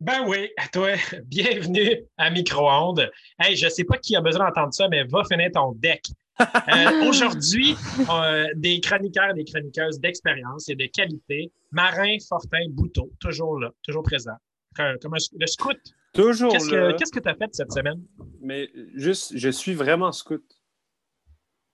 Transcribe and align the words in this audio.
Ben 0.00 0.24
oui, 0.26 0.48
à 0.56 0.66
toi, 0.68 0.92
bienvenue 1.26 2.04
à 2.16 2.30
Micro-ondes. 2.30 3.10
Hey, 3.38 3.54
je 3.56 3.68
sais 3.68 3.84
pas 3.84 3.98
qui 3.98 4.16
a 4.16 4.20
besoin 4.20 4.46
d'entendre 4.46 4.72
ça, 4.72 4.88
mais 4.88 5.04
va 5.04 5.22
finir 5.24 5.50
ton 5.52 5.72
deck. 5.72 6.04
Euh, 6.40 6.44
Aujourd'hui, 7.08 7.76
euh, 8.08 8.46
des 8.54 8.80
chroniqueurs 8.80 9.30
et 9.30 9.34
des 9.34 9.44
chroniqueuses 9.44 10.00
d'expérience 10.00 10.68
et 10.70 10.74
de 10.74 10.86
qualité. 10.86 11.52
Marin, 11.70 12.16
Fortin, 12.26 12.64
Bouteau, 12.70 13.10
toujours 13.20 13.58
là, 13.60 13.70
toujours 13.82 14.02
présent. 14.02 14.36
Comme 14.74 14.98
comme 15.00 15.14
un- 15.14 15.36
le 15.38 15.46
scout. 15.46 15.78
Toujours 16.14 16.50
Qu'est-ce 16.52 17.12
que 17.12 17.20
tu 17.20 17.28
as 17.28 17.34
fait 17.34 17.50
cette 17.54 17.72
semaine? 17.72 18.00
Mais 18.40 18.68
juste, 18.94 19.32
je 19.36 19.50
suis 19.50 19.74
vraiment 19.74 20.12
scout. 20.12 20.42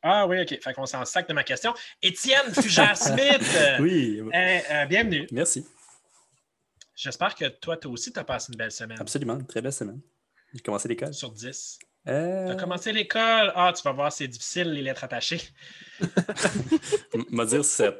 Ah 0.03 0.27
oui, 0.27 0.41
OK. 0.43 0.59
Fait 0.63 0.73
qu'on 0.75 0.85
s'en 0.87 1.05
sac 1.05 1.29
de 1.29 1.33
ma 1.33 1.43
question. 1.45 1.73
Étienne 2.03 2.53
Fugère-Smith, 2.53 3.57
Oui, 3.81 4.21
euh, 4.21 4.59
euh, 4.73 4.87
bienvenue. 4.87 5.27
merci. 5.33 5.65
J'espère 6.97 7.35
que 7.35 7.45
toi, 7.45 7.77
toi 7.77 7.91
aussi, 7.93 8.11
tu 8.13 8.19
as 8.19 8.25
passé 8.25 8.51
une 8.53 8.57
belle 8.59 8.73
semaine. 8.73 8.97
Absolument, 9.01 9.39
très 9.45 9.61
belle 9.61 9.73
semaine. 9.73 10.01
J'ai 10.55 10.61
commencé 10.61 10.89
l'école. 10.89 11.13
Sur 11.13 11.31
10. 11.31 11.79
Euh, 12.09 12.47
Tu 12.47 12.53
as 12.53 12.55
commencé 12.55 12.93
l'école? 12.93 13.53
Ah, 13.55 13.73
tu 13.77 13.83
vas 13.83 13.93
voir, 13.93 14.11
c'est 14.13 14.29
difficile, 14.29 14.71
les 14.73 14.81
lettres 14.81 15.05
attachées. 15.05 15.41
m- 16.01 17.25
m'a 17.31 17.45
dire 17.45 17.65
7. 17.65 17.95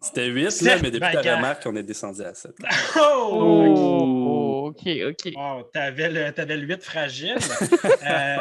C'était 0.00 0.26
8, 0.26 0.50
Sept, 0.50 0.66
là, 0.66 0.76
mais 0.82 0.90
depuis 0.90 1.00
ben, 1.00 1.12
ta 1.14 1.22
gars. 1.22 1.36
remarque, 1.36 1.62
on 1.66 1.74
est 1.76 1.82
descendu 1.82 2.22
à 2.22 2.34
7. 2.34 2.52
Oh! 2.96 3.38
Oh, 3.40 4.66
ok, 4.68 4.88
ok. 5.08 5.32
Oh, 5.36 5.62
t'avais 5.72 6.10
le, 6.10 6.30
t'avais 6.32 6.56
le 6.58 6.66
8 6.66 6.82
fragile. 6.82 7.36
euh... 8.06 8.36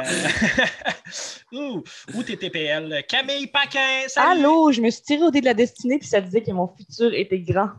Ouh, 1.54 1.84
ou 2.14 2.24
tes 2.24 2.38
TPL. 2.38 3.04
Camille 3.08 3.48
Paquin, 3.48 4.04
salut! 4.08 4.42
Allô, 4.42 4.72
je 4.72 4.82
me 4.82 4.90
suis 4.90 5.02
tiré 5.04 5.24
au 5.24 5.32
dé 5.32 5.40
de 5.42 5.46
la 5.46 5.54
destinée 5.54 5.98
puis 6.00 6.08
ça 6.08 6.22
disait 6.22 6.42
que 6.42 6.52
mon 6.52 6.68
futur 6.68 7.14
était 7.14 7.40
grand. 7.40 7.70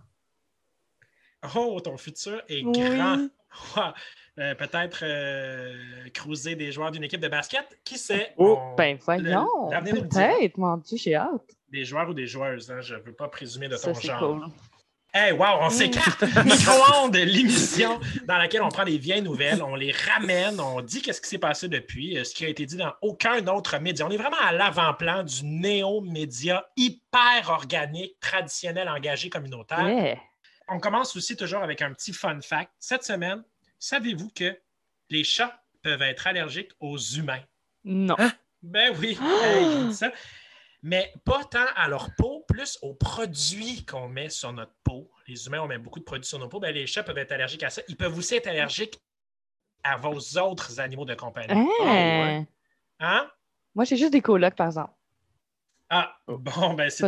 Oh, 1.57 1.81
ton 1.81 1.97
futur 1.97 2.43
est 2.49 2.63
Oui. 2.65 2.73
grand. 2.97 3.29
Wow. 3.77 3.83
Euh, 4.39 4.55
Peut-être 4.55 5.01
euh, 5.03 5.75
cruiser 6.15 6.55
des 6.55 6.73
joueurs 6.73 6.91
d'une 6.91 7.05
équipe 7.05 7.21
de 7.21 7.29
basket. 7.29 7.67
Qui 7.85 7.99
sait? 7.99 8.33
Oh, 8.39 8.59
On- 8.59 8.75
Ben 8.77 8.97
voyons, 9.05 9.47
peut-être, 9.71 10.57
mon 10.57 10.79
Dieu, 10.79 10.97
j'ai 10.97 11.17
hâte. 11.17 11.51
Des 11.71 11.85
joueurs 11.85 12.09
ou 12.09 12.15
des 12.15 12.27
joueuses. 12.27 12.71
Hein? 12.71 12.81
Je 12.81 12.95
ne 12.95 13.01
veux 13.01 13.13
pas 13.13 13.29
présumer 13.29 13.69
de 13.69 13.77
Ça, 13.77 13.93
ton 13.93 14.01
c'est 14.01 14.07
genre. 14.07 14.21
cool. 14.21 14.47
Hey, 15.13 15.33
wow, 15.33 15.59
on 15.61 15.69
s'écarte. 15.69 16.23
Micro-ondes, 16.47 17.15
l'émission 17.17 18.01
dans 18.27 18.39
laquelle 18.39 18.63
on 18.63 18.71
prend 18.71 18.85
des 18.87 18.97
vieilles 18.97 19.21
nouvelles, 19.21 19.63
on 19.63 19.75
les 19.75 19.93
ramène, 19.93 20.59
on 20.59 20.81
dit 20.81 21.03
qu'est-ce 21.03 21.21
qui 21.21 21.29
s'est 21.29 21.37
passé 21.37 21.69
depuis, 21.69 22.17
euh, 22.17 22.25
ce 22.25 22.35
qui 22.35 22.47
a 22.47 22.49
été 22.49 22.65
dit 22.65 22.77
dans 22.79 22.95
aucun 23.03 23.47
autre 23.49 23.77
média. 23.79 24.07
On 24.07 24.11
est 24.11 24.17
vraiment 24.17 24.41
à 24.43 24.53
l'avant-plan 24.55 25.25
du 25.25 25.45
néo-média 25.45 26.65
hyper 26.79 27.51
organique, 27.51 28.19
traditionnel, 28.19 28.89
engagé, 28.89 29.29
communautaire. 29.29 29.87
Yeah. 29.87 30.17
On 30.69 30.79
commence 30.79 31.17
aussi 31.17 31.37
toujours 31.37 31.63
avec 31.63 31.83
un 31.83 31.93
petit 31.93 32.13
fun 32.13 32.41
fact. 32.41 32.73
Cette 32.79 33.05
semaine, 33.05 33.45
savez-vous 33.79 34.31
que 34.31 34.59
les 35.11 35.25
chats 35.25 35.63
peuvent 35.83 36.03
être 36.03 36.27
allergiques 36.27 36.73
aux 36.81 36.99
humains? 36.99 37.43
Non. 37.85 38.17
Ben 38.63 38.95
oui, 38.99 39.19
hey, 39.43 39.65
je 39.65 39.89
dis 39.89 39.95
ça. 39.95 40.13
Mais 40.83 41.13
pas 41.25 41.45
tant 41.45 41.67
à 41.77 41.89
leur 41.89 42.15
peau, 42.17 42.45
plus 42.49 42.79
aux 42.83 42.95
produits 42.95 43.85
qu'on 43.87 44.09
met 44.09 44.29
sur 44.29 44.53
notre 44.53 44.75
peau. 44.83 45.11
Les 45.29 45.47
humains, 45.47 45.61
on 45.61 45.69
met 45.69 45.79
beaucoup 45.79 46.01
de 46.01 46.05
produits 46.05 46.29
sur 46.29 46.41
nos 46.41 46.49
peaux. 46.49 46.59
Ben, 46.59 46.75
les 46.75 46.87
chats 46.87 47.05
peuvent 47.05 47.19
être 47.19 47.33
allergiques 47.33 47.63
à 47.63 47.71
ça. 47.71 47.83
Ils 47.89 47.97
peuvent 47.97 48.17
aussi 48.17 48.35
être 48.35 48.49
allergiques 48.49 49.01
à 49.85 49.97
vos 49.97 50.19
autres 50.39 50.81
animaux 50.81 51.05
de 51.05 51.15
compagnie. 51.15 51.69
Hein? 51.85 52.45
Hein? 52.99 53.31
Moi, 53.75 53.85
j'ai 53.85 53.97
juste 53.97 54.13
des 54.13 54.21
colocs, 54.21 54.55
par 54.57 54.67
exemple. 54.67 54.93
Ah, 55.95 56.17
bon, 56.27 56.73
ben 56.73 56.89
c'est 56.89 57.05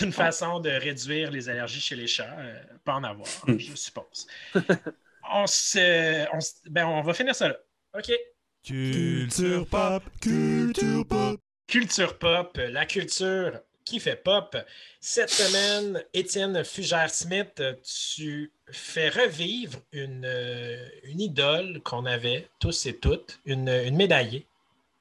une 0.00 0.12
façon 0.12 0.58
de 0.58 0.70
réduire 0.70 1.30
les 1.30 1.50
allergies 1.50 1.80
chez 1.82 1.94
les 1.94 2.06
chats. 2.06 2.34
euh, 2.38 2.58
pas 2.82 2.94
en 2.94 3.04
avoir, 3.04 3.28
je 3.46 3.74
suppose. 3.74 4.26
on, 5.30 5.46
se, 5.46 6.26
on, 6.34 6.40
se- 6.40 6.54
ben, 6.70 6.86
on 6.86 7.02
va 7.02 7.12
finir 7.12 7.34
ça 7.34 7.48
là. 7.48 7.56
OK. 7.98 8.10
Culture 8.62 9.66
pop, 9.66 10.02
culture 10.22 11.06
pop. 11.06 11.38
Culture 11.66 12.18
pop, 12.18 12.56
la 12.56 12.86
culture 12.86 13.60
qui 13.84 14.00
fait 14.00 14.16
pop. 14.16 14.56
Cette 15.00 15.28
semaine, 15.28 16.02
Étienne 16.14 16.64
Fugère-Smith, 16.64 17.62
tu 18.16 18.50
fais 18.70 19.10
revivre 19.10 19.78
une, 19.92 20.24
euh, 20.24 20.88
une 21.02 21.20
idole 21.20 21.82
qu'on 21.82 22.06
avait 22.06 22.48
tous 22.58 22.86
et 22.86 22.96
toutes, 22.96 23.38
une, 23.44 23.68
une 23.68 23.96
médaillée. 23.96 24.46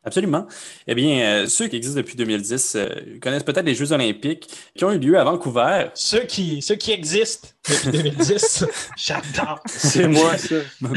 Absolument. 0.05 0.47
Eh 0.87 0.95
bien, 0.95 1.21
euh, 1.21 1.47
ceux 1.47 1.67
qui 1.67 1.77
existent 1.77 1.97
depuis 1.97 2.17
2010 2.17 2.75
euh, 2.75 2.87
connaissent 3.21 3.43
peut-être 3.43 3.65
les 3.65 3.75
Jeux 3.75 3.93
olympiques 3.93 4.49
qui 4.75 4.83
ont 4.83 4.91
eu 4.91 4.99
lieu 4.99 5.17
à 5.17 5.23
Vancouver. 5.23 5.87
Ceux 5.93 6.25
qui, 6.25 6.61
ceux 6.61 6.75
qui 6.75 6.91
existent 6.91 7.47
depuis 7.69 7.91
2010, 8.03 8.65
j'adore. 8.97 9.59
C'est 9.67 10.07
moi, 10.07 10.37
ça. 10.37 10.55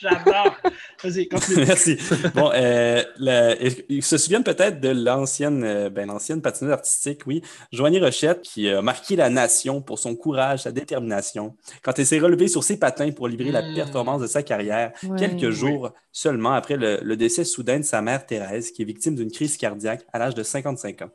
J'adore. 0.00 0.54
Vas-y, 1.02 1.28
continue. 1.28 1.64
Merci. 1.66 1.98
Bon, 2.34 2.50
euh, 2.54 3.02
la- 3.18 3.54
ils 3.88 4.02
se 4.02 4.18
souviennent 4.18 4.44
peut-être 4.44 4.80
de 4.80 4.90
l'ancienne, 4.90 5.64
euh, 5.64 5.90
ben, 5.90 6.06
l'ancienne 6.06 6.42
patineuse 6.42 6.72
artistique, 6.72 7.22
oui, 7.26 7.42
Joanie 7.72 7.98
Rochette, 8.00 8.42
qui 8.42 8.68
a 8.68 8.82
marqué 8.82 9.16
la 9.16 9.30
nation 9.30 9.80
pour 9.80 9.98
son 9.98 10.14
courage, 10.14 10.62
sa 10.62 10.72
détermination, 10.72 11.56
quand 11.82 11.98
elle 11.98 12.06
s'est 12.06 12.18
relevée 12.18 12.48
sur 12.48 12.62
ses 12.62 12.78
patins 12.78 13.10
pour 13.10 13.28
livrer 13.28 13.50
la 13.50 13.62
Mm. 13.62 13.74
performance 13.74 14.20
de 14.22 14.26
sa 14.26 14.42
carrière, 14.42 14.92
Ouais. 15.04 15.18
quelques 15.18 15.50
jours 15.50 15.92
seulement 16.12 16.52
après 16.52 16.76
le, 16.76 16.98
le 17.02 17.16
décès 17.16 17.44
soudain 17.44 17.78
de 17.78 17.84
sa 17.84 18.00
mère 18.02 18.24
Thérèse, 18.26 18.70
qui 18.70 18.82
est 18.82 18.86
victime 18.86 19.14
d'une 19.14 19.30
crise 19.30 19.56
cardiaque 19.56 20.02
à 20.12 20.18
l'âge 20.18 20.34
de 20.34 20.42
55 20.42 21.02
ans. 21.02 21.10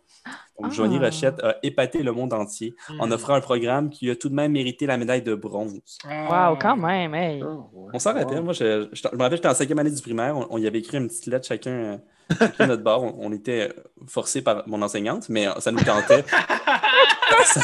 Donc, 0.60 0.70
Ah. 0.72 0.76
Joanie 0.76 1.00
Rochette 1.00 1.40
a 1.44 1.56
épaté 1.64 2.04
le 2.04 2.12
monde 2.12 2.34
entier 2.34 2.76
en 3.00 3.08
Mm. 3.08 3.12
offrant 3.14 3.34
un 3.36 3.42
programme 3.42 3.90
qui 3.90 4.10
a 4.10 4.16
tout 4.16 4.30
de 4.30 4.36
même 4.36 4.52
mérité 4.52 4.86
la 4.86 4.98
médaille 4.98 5.22
de 5.24 5.34
bronze. 5.34 5.80
Ah. 6.08 6.50
Wow, 6.52 6.58
quand 6.62 6.76
même, 6.78 7.16
hey. 7.16 7.42
Oh, 7.44 7.70
ouais. 7.74 7.92
On 7.94 8.00
s'en 8.00 8.14
rappelle. 8.14 8.38
Wow. 8.40 8.44
Moi, 8.44 8.54
je, 8.54 8.88
je, 8.92 9.02
je 9.12 9.16
me 9.16 9.22
rappelle, 9.22 9.38
j'étais 9.38 9.48
en 9.48 9.54
cinquième 9.56 9.80
année 9.80 9.92
du 9.92 10.02
primaire. 10.02 10.38
On, 10.38 10.48
on 10.52 10.58
y 10.58 10.68
avait 10.68 10.80
écrit 10.80 10.98
une 10.98 11.08
petite 11.08 11.26
lettre 11.28 11.48
chacun, 11.48 11.72
euh, 11.72 11.98
chacun 12.38 12.66
de 12.66 12.70
notre 12.72 12.84
bord. 12.84 13.04
On, 13.04 13.16
on 13.20 13.32
était 13.34 13.74
forcés 14.08 14.42
par 14.42 14.68
mon 14.68 14.82
enseignante, 14.82 15.30
mais 15.30 15.48
euh, 15.48 15.60
ça 15.60 15.72
nous 15.72 15.80
tentait. 15.84 16.24
ça, 17.46 17.62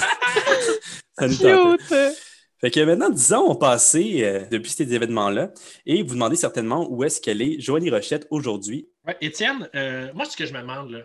ça 1.20 1.28
nous 1.28 1.36
tentait. 1.36 2.12
Fait 2.60 2.72
que 2.72 2.80
maintenant, 2.80 3.10
10 3.12 3.34
ans 3.34 3.46
ont 3.52 3.56
passé 3.56 4.22
euh, 4.24 4.44
depuis 4.50 4.72
ces 4.72 4.92
événements-là. 4.92 5.52
Et 5.86 6.02
vous 6.02 6.16
demandez 6.16 6.36
certainement 6.36 6.88
où 6.90 7.04
est-ce 7.04 7.22
qu'elle 7.22 7.42
est, 7.44 7.60
Joanie 7.60 7.92
Rochette, 7.92 8.26
aujourd'hui. 8.32 8.90
Ouais, 9.06 9.16
Étienne, 9.22 9.70
euh, 9.76 10.08
moi, 10.16 10.26
ce 10.26 10.36
que 10.36 10.46
je 10.48 10.54
me 10.54 10.62
demande, 10.62 10.90
là, 10.90 11.00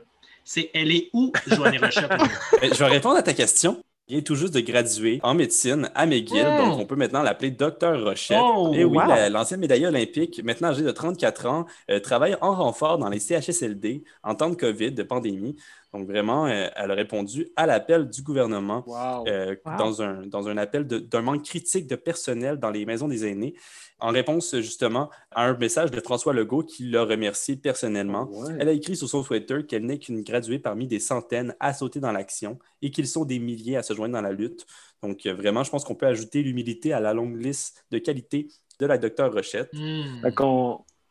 c'est 0.44 0.70
elle 0.74 0.90
est 0.92 1.10
où, 1.12 1.32
Joanie 1.46 1.78
Rochette? 1.78 2.10
Euh, 2.62 2.68
je 2.72 2.78
vais 2.78 2.86
répondre 2.86 3.16
à 3.16 3.22
ta 3.22 3.32
question. 3.34 3.82
Vient 4.08 4.20
tout 4.20 4.34
juste 4.34 4.52
de 4.52 4.58
graduer 4.60 5.20
en 5.22 5.32
médecine 5.34 5.88
à 5.94 6.06
McGill, 6.06 6.42
donc 6.58 6.76
on 6.78 6.84
peut 6.86 6.96
maintenant 6.96 7.22
l'appeler 7.22 7.52
Docteur 7.52 8.02
Rochette. 8.02 8.36
Oh, 8.42 8.72
Et 8.74 8.84
oui, 8.84 8.98
wow. 8.98 9.06
la- 9.06 9.30
l'ancienne 9.30 9.60
médaillée 9.60 9.86
olympique, 9.86 10.42
maintenant 10.42 10.68
âgée 10.70 10.82
de 10.82 10.90
34 10.90 11.46
ans, 11.46 11.66
euh, 11.88 12.00
travaille 12.00 12.36
en 12.40 12.52
renfort 12.52 12.98
dans 12.98 13.08
les 13.08 13.20
CHSLD 13.20 14.02
en 14.24 14.34
temps 14.34 14.50
de 14.50 14.56
COVID, 14.56 14.90
de 14.90 15.02
pandémie. 15.04 15.54
Donc 15.94 16.08
vraiment, 16.08 16.46
euh, 16.46 16.68
elle 16.74 16.90
a 16.90 16.94
répondu 16.94 17.48
à 17.54 17.66
l'appel 17.66 18.08
du 18.08 18.22
gouvernement 18.22 18.82
Wow. 18.86 19.28
euh, 19.28 19.54
Wow. 19.64 19.76
dans, 19.78 20.02
un, 20.02 20.26
dans 20.26 20.48
un 20.48 20.56
appel 20.56 20.84
d'un 20.86 21.20
manque 21.22 21.44
critique 21.44 21.86
de 21.86 21.96
personnel 21.96 22.56
dans 22.58 22.70
les 22.70 22.84
maisons 22.84 23.06
des 23.08 23.24
aînés, 23.26 23.54
en 24.00 24.08
réponse 24.08 24.56
justement 24.56 25.10
à 25.30 25.44
un 25.44 25.56
message 25.56 25.90
de 25.92 26.00
François 26.00 26.32
Legault 26.32 26.64
qui 26.64 26.90
l'a 26.90 27.04
remercié 27.04 27.54
personnellement. 27.56 28.28
Ouais. 28.32 28.54
Elle 28.58 28.68
a 28.68 28.72
écrit 28.72 28.96
sur 28.96 29.08
son 29.08 29.22
Twitter 29.22 29.64
qu'elle 29.68 29.84
n'est 29.86 29.98
qu'une 29.98 30.22
graduée 30.22 30.58
parmi 30.58 30.88
des 30.88 30.98
centaines 30.98 31.54
à 31.60 31.72
sauter 31.72 32.00
dans 32.00 32.10
l'action 32.10 32.58
et 32.80 32.90
qu'ils 32.90 33.06
sont 33.06 33.24
des 33.24 33.38
milliers 33.38 33.76
à 33.76 33.82
se 33.84 33.91
joindre 33.92 34.14
dans 34.14 34.22
la 34.22 34.32
lutte. 34.32 34.66
Donc, 35.02 35.26
euh, 35.26 35.34
vraiment, 35.34 35.64
je 35.64 35.70
pense 35.70 35.84
qu'on 35.84 35.94
peut 35.94 36.06
ajouter 36.06 36.42
l'humilité 36.42 36.92
à 36.92 37.00
la 37.00 37.12
longue 37.12 37.40
liste 37.42 37.84
de 37.90 37.98
qualités 37.98 38.48
de 38.78 38.86
la 38.86 38.98
docteure 38.98 39.32
Rochette. 39.32 39.70
Hmm. 39.72 40.20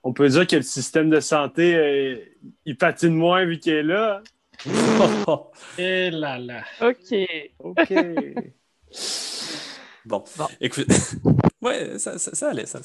On 0.03 0.13
peut 0.13 0.27
dire 0.29 0.47
que 0.47 0.55
le 0.55 0.63
système 0.63 1.09
de 1.11 1.19
santé, 1.19 1.75
euh, 1.75 2.17
il 2.65 2.75
patine 2.75 3.13
moins 3.13 3.45
vu 3.45 3.59
qu'il 3.59 3.73
est 3.73 3.83
là. 3.83 4.23
Et 5.77 6.09
là 6.11 6.39
là. 6.39 6.63
OK. 6.81 7.15
OK. 7.59 7.93
bon, 10.05 10.23
Bon. 10.37 10.47
écoute, 10.59 10.87
ouais, 11.61 11.99
ça, 11.99 12.17
ça- 12.17 12.33
ça 12.33 12.49
allait. 12.49 12.65
Ça, 12.65 12.79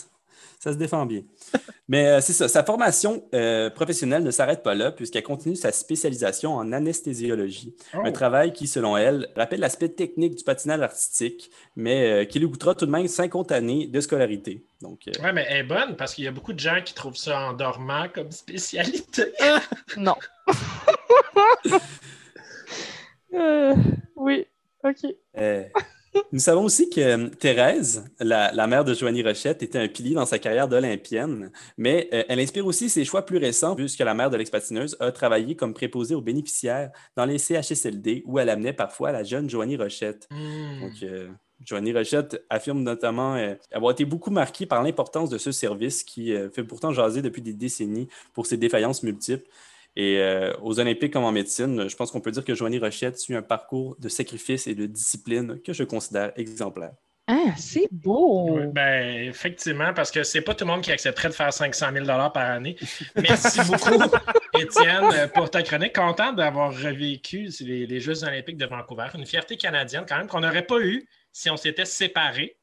Ça 0.58 0.72
se 0.72 0.78
défend 0.78 1.06
bien. 1.06 1.22
Mais 1.88 2.08
euh, 2.08 2.20
c'est 2.20 2.32
ça, 2.32 2.48
sa 2.48 2.64
formation 2.64 3.22
euh, 3.34 3.70
professionnelle 3.70 4.24
ne 4.24 4.30
s'arrête 4.30 4.62
pas 4.62 4.74
là, 4.74 4.90
puisqu'elle 4.90 5.22
continue 5.22 5.54
sa 5.54 5.70
spécialisation 5.70 6.54
en 6.54 6.72
anesthésiologie. 6.72 7.76
Oh. 7.94 7.98
Un 8.04 8.10
travail 8.10 8.52
qui, 8.52 8.66
selon 8.66 8.96
elle, 8.96 9.28
rappelle 9.36 9.60
l'aspect 9.60 9.90
technique 9.90 10.34
du 10.34 10.44
patinage 10.44 10.80
artistique, 10.80 11.50
mais 11.76 12.10
euh, 12.10 12.24
qui 12.24 12.40
lui 12.40 12.50
coûtera 12.50 12.74
tout 12.74 12.86
de 12.86 12.90
même 12.90 13.06
50 13.06 13.52
années 13.52 13.86
de 13.86 14.00
scolarité. 14.00 14.64
Donc, 14.80 15.08
euh, 15.08 15.22
Ouais, 15.22 15.32
mais 15.32 15.46
elle 15.48 15.58
est 15.58 15.62
bonne 15.62 15.96
parce 15.96 16.14
qu'il 16.14 16.24
y 16.24 16.28
a 16.28 16.32
beaucoup 16.32 16.52
de 16.52 16.58
gens 16.58 16.80
qui 16.84 16.94
trouvent 16.94 17.16
ça 17.16 17.48
endormant 17.48 18.08
comme 18.12 18.32
spécialité. 18.32 19.32
Non. 19.96 20.16
Euh, 23.34 23.74
oui, 24.14 24.46
ok. 24.82 25.12
Nous 26.32 26.40
savons 26.40 26.64
aussi 26.64 26.90
que 26.90 27.00
euh, 27.00 27.28
Thérèse, 27.28 28.04
la, 28.20 28.52
la 28.52 28.66
mère 28.66 28.84
de 28.84 28.94
Joanie 28.94 29.22
Rochette, 29.22 29.62
était 29.62 29.78
un 29.78 29.88
pilier 29.88 30.14
dans 30.14 30.26
sa 30.26 30.38
carrière 30.38 30.68
d'Olympienne, 30.68 31.50
mais 31.76 32.08
euh, 32.12 32.24
elle 32.28 32.40
inspire 32.40 32.66
aussi 32.66 32.88
ses 32.88 33.04
choix 33.04 33.24
plus 33.24 33.38
récents, 33.38 33.74
puisque 33.76 34.00
la 34.00 34.14
mère 34.14 34.30
de 34.30 34.36
l'expatineuse 34.36 34.96
a 35.00 35.12
travaillé 35.12 35.56
comme 35.56 35.74
préposée 35.74 36.14
aux 36.14 36.20
bénéficiaires 36.20 36.90
dans 37.16 37.24
les 37.24 37.38
CHSLD, 37.38 38.22
où 38.26 38.38
elle 38.38 38.48
amenait 38.48 38.72
parfois 38.72 39.12
la 39.12 39.24
jeune 39.24 39.48
Joanie 39.48 39.76
Rochette. 39.76 40.28
Hmm. 40.30 40.80
Donc, 40.80 41.02
euh, 41.02 41.28
Joanie 41.64 41.92
Rochette 41.92 42.44
affirme 42.50 42.82
notamment 42.82 43.36
euh, 43.36 43.54
avoir 43.72 43.92
été 43.92 44.04
beaucoup 44.04 44.30
marquée 44.30 44.66
par 44.66 44.82
l'importance 44.82 45.30
de 45.30 45.38
ce 45.38 45.52
service 45.52 46.04
qui 46.04 46.34
fait 46.52 46.64
pourtant 46.64 46.92
jaser 46.92 47.22
depuis 47.22 47.40
des 47.40 47.54
décennies 47.54 48.08
pour 48.34 48.46
ses 48.46 48.58
défaillances 48.58 49.02
multiples. 49.02 49.48
Et 49.96 50.20
euh, 50.20 50.52
aux 50.62 50.78
Olympiques 50.78 51.14
comme 51.14 51.24
en 51.24 51.32
médecine, 51.32 51.88
je 51.88 51.96
pense 51.96 52.10
qu'on 52.10 52.20
peut 52.20 52.30
dire 52.30 52.44
que 52.44 52.54
Joanie 52.54 52.78
Rochette 52.78 53.18
suit 53.18 53.34
un 53.34 53.42
parcours 53.42 53.96
de 53.98 54.10
sacrifice 54.10 54.66
et 54.66 54.74
de 54.74 54.84
discipline 54.84 55.60
que 55.62 55.72
je 55.72 55.84
considère 55.84 56.32
exemplaire. 56.36 56.92
Ah, 57.28 57.54
c'est 57.56 57.88
beau. 57.90 58.50
Ouais, 58.50 58.66
ben, 58.66 59.28
effectivement, 59.28 59.92
parce 59.94 60.12
que 60.12 60.22
c'est 60.22 60.42
pas 60.42 60.54
tout 60.54 60.64
le 60.64 60.70
monde 60.70 60.82
qui 60.82 60.92
accepterait 60.92 61.28
de 61.28 61.34
faire 61.34 61.52
500 61.52 61.86
000 61.92 62.06
par 62.06 62.36
année. 62.36 62.76
Merci 63.16 63.60
beaucoup, 63.62 64.00
Étienne, 64.60 65.28
pour 65.34 65.50
ta 65.50 65.62
chronique. 65.62 65.96
Content 65.96 66.32
d'avoir 66.32 66.70
revécu 66.70 67.48
les, 67.60 67.86
les 67.86 68.00
Jeux 68.00 68.22
olympiques 68.22 68.58
de 68.58 68.66
Vancouver. 68.66 69.08
Une 69.14 69.26
fierté 69.26 69.56
canadienne, 69.56 70.04
quand 70.08 70.18
même, 70.18 70.28
qu'on 70.28 70.40
n'aurait 70.40 70.66
pas 70.66 70.78
eu 70.78 71.08
si 71.32 71.50
on 71.50 71.56
s'était 71.56 71.84
séparés. 71.84 72.56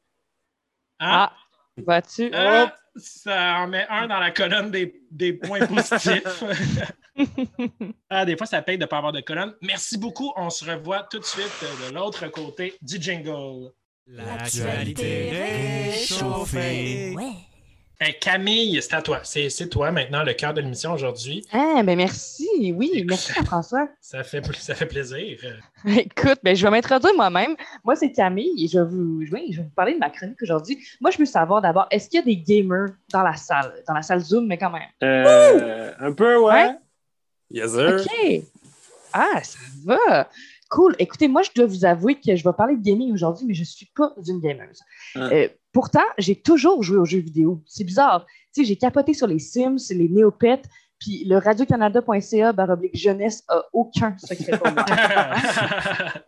Hein? 0.98 1.28
Ah, 1.28 1.32
vois-tu? 1.76 2.30
Ah, 2.32 2.74
ça 2.96 3.56
en 3.56 3.66
met 3.66 3.86
un 3.90 4.06
dans 4.06 4.20
la 4.20 4.30
colonne 4.30 4.70
des, 4.70 5.02
des 5.10 5.34
points 5.34 5.66
positifs. 5.66 6.42
ah, 8.10 8.24
des 8.24 8.36
fois, 8.36 8.46
ça 8.46 8.62
paye 8.62 8.78
de 8.78 8.84
ne 8.84 8.86
pas 8.88 8.98
avoir 8.98 9.12
de 9.12 9.20
colonne. 9.20 9.54
Merci 9.62 9.98
beaucoup. 9.98 10.32
On 10.36 10.50
se 10.50 10.64
revoit 10.64 11.04
tout 11.04 11.18
de 11.18 11.24
suite 11.24 11.64
de 11.88 11.94
l'autre 11.94 12.26
côté 12.28 12.74
du 12.82 13.00
jingle. 13.00 13.72
L'actualité 14.06 15.30
réchauffée. 15.30 17.14
Ouais. 17.16 17.32
Hey, 18.00 18.18
Camille, 18.18 18.82
c'est 18.82 18.94
à 18.94 19.02
toi. 19.02 19.20
C'est 19.22 19.48
c'est 19.48 19.68
toi 19.68 19.92
maintenant 19.92 20.24
le 20.24 20.32
cœur 20.34 20.52
de 20.52 20.60
l'émission 20.60 20.92
aujourd'hui. 20.92 21.46
Ah, 21.52 21.80
ben 21.84 21.96
merci. 21.96 22.74
Oui, 22.76 23.04
merci 23.08 23.32
Jean-François. 23.32 23.88
Ça 24.00 24.24
fait, 24.24 24.44
ça 24.56 24.74
fait 24.74 24.86
plaisir. 24.86 25.38
Écoute, 25.86 26.38
ben, 26.42 26.54
je 26.56 26.64
vais 26.64 26.70
m'introduire 26.70 27.14
moi-même. 27.14 27.54
Moi, 27.84 27.94
c'est 27.96 28.10
Camille 28.12 28.64
et 28.64 28.68
je 28.68 28.78
vais, 28.78 28.84
vous, 28.84 29.24
je 29.24 29.30
vais 29.30 29.44
vous 29.56 29.70
parler 29.74 29.94
de 29.94 29.98
ma 29.98 30.10
chronique 30.10 30.42
aujourd'hui. 30.42 30.78
Moi, 31.00 31.10
je 31.12 31.18
veux 31.18 31.24
savoir 31.24 31.62
d'abord, 31.62 31.86
est-ce 31.90 32.08
qu'il 32.08 32.18
y 32.18 32.22
a 32.22 32.24
des 32.24 32.36
gamers 32.36 32.90
dans 33.10 33.22
la 33.22 33.36
salle? 33.36 33.82
Dans 33.86 33.94
la 33.94 34.02
salle 34.02 34.20
Zoom, 34.20 34.46
mais 34.46 34.58
quand 34.58 34.70
même? 34.70 34.82
Euh, 35.02 35.92
un 35.98 36.12
peu, 36.12 36.36
ouais. 36.38 36.52
Ouais. 36.52 36.76
Yes, 37.50 37.72
sir. 37.72 38.00
OK. 38.00 38.44
Ah, 39.12 39.42
ça 39.42 39.58
va. 39.84 40.28
Cool. 40.70 40.96
Écoutez, 40.98 41.28
moi, 41.28 41.42
je 41.42 41.50
dois 41.54 41.66
vous 41.66 41.84
avouer 41.84 42.16
que 42.16 42.34
je 42.34 42.42
vais 42.42 42.52
parler 42.52 42.76
de 42.76 42.82
gaming 42.82 43.12
aujourd'hui, 43.12 43.46
mais 43.46 43.54
je 43.54 43.60
ne 43.60 43.66
suis 43.66 43.88
pas 43.94 44.12
une 44.26 44.40
gameuse. 44.40 44.80
Ah. 45.14 45.28
Euh, 45.32 45.48
pourtant, 45.72 46.02
j'ai 46.18 46.34
toujours 46.34 46.82
joué 46.82 46.96
aux 46.96 47.04
jeux 47.04 47.20
vidéo. 47.20 47.62
C'est 47.66 47.84
bizarre. 47.84 48.26
Tu 48.52 48.62
sais, 48.62 48.64
j'ai 48.64 48.76
capoté 48.76 49.14
sur 49.14 49.26
les 49.26 49.38
Sims, 49.38 49.76
les 49.90 50.08
Néopets, 50.08 50.62
puis 50.98 51.24
le 51.26 51.38
radiocanada.ca 51.38 52.52
baroblique 52.52 52.96
jeunesse 52.96 53.44
a 53.48 53.62
aucun 53.72 54.16
secret 54.18 54.58
pour 54.58 54.72
moi. 54.72 54.84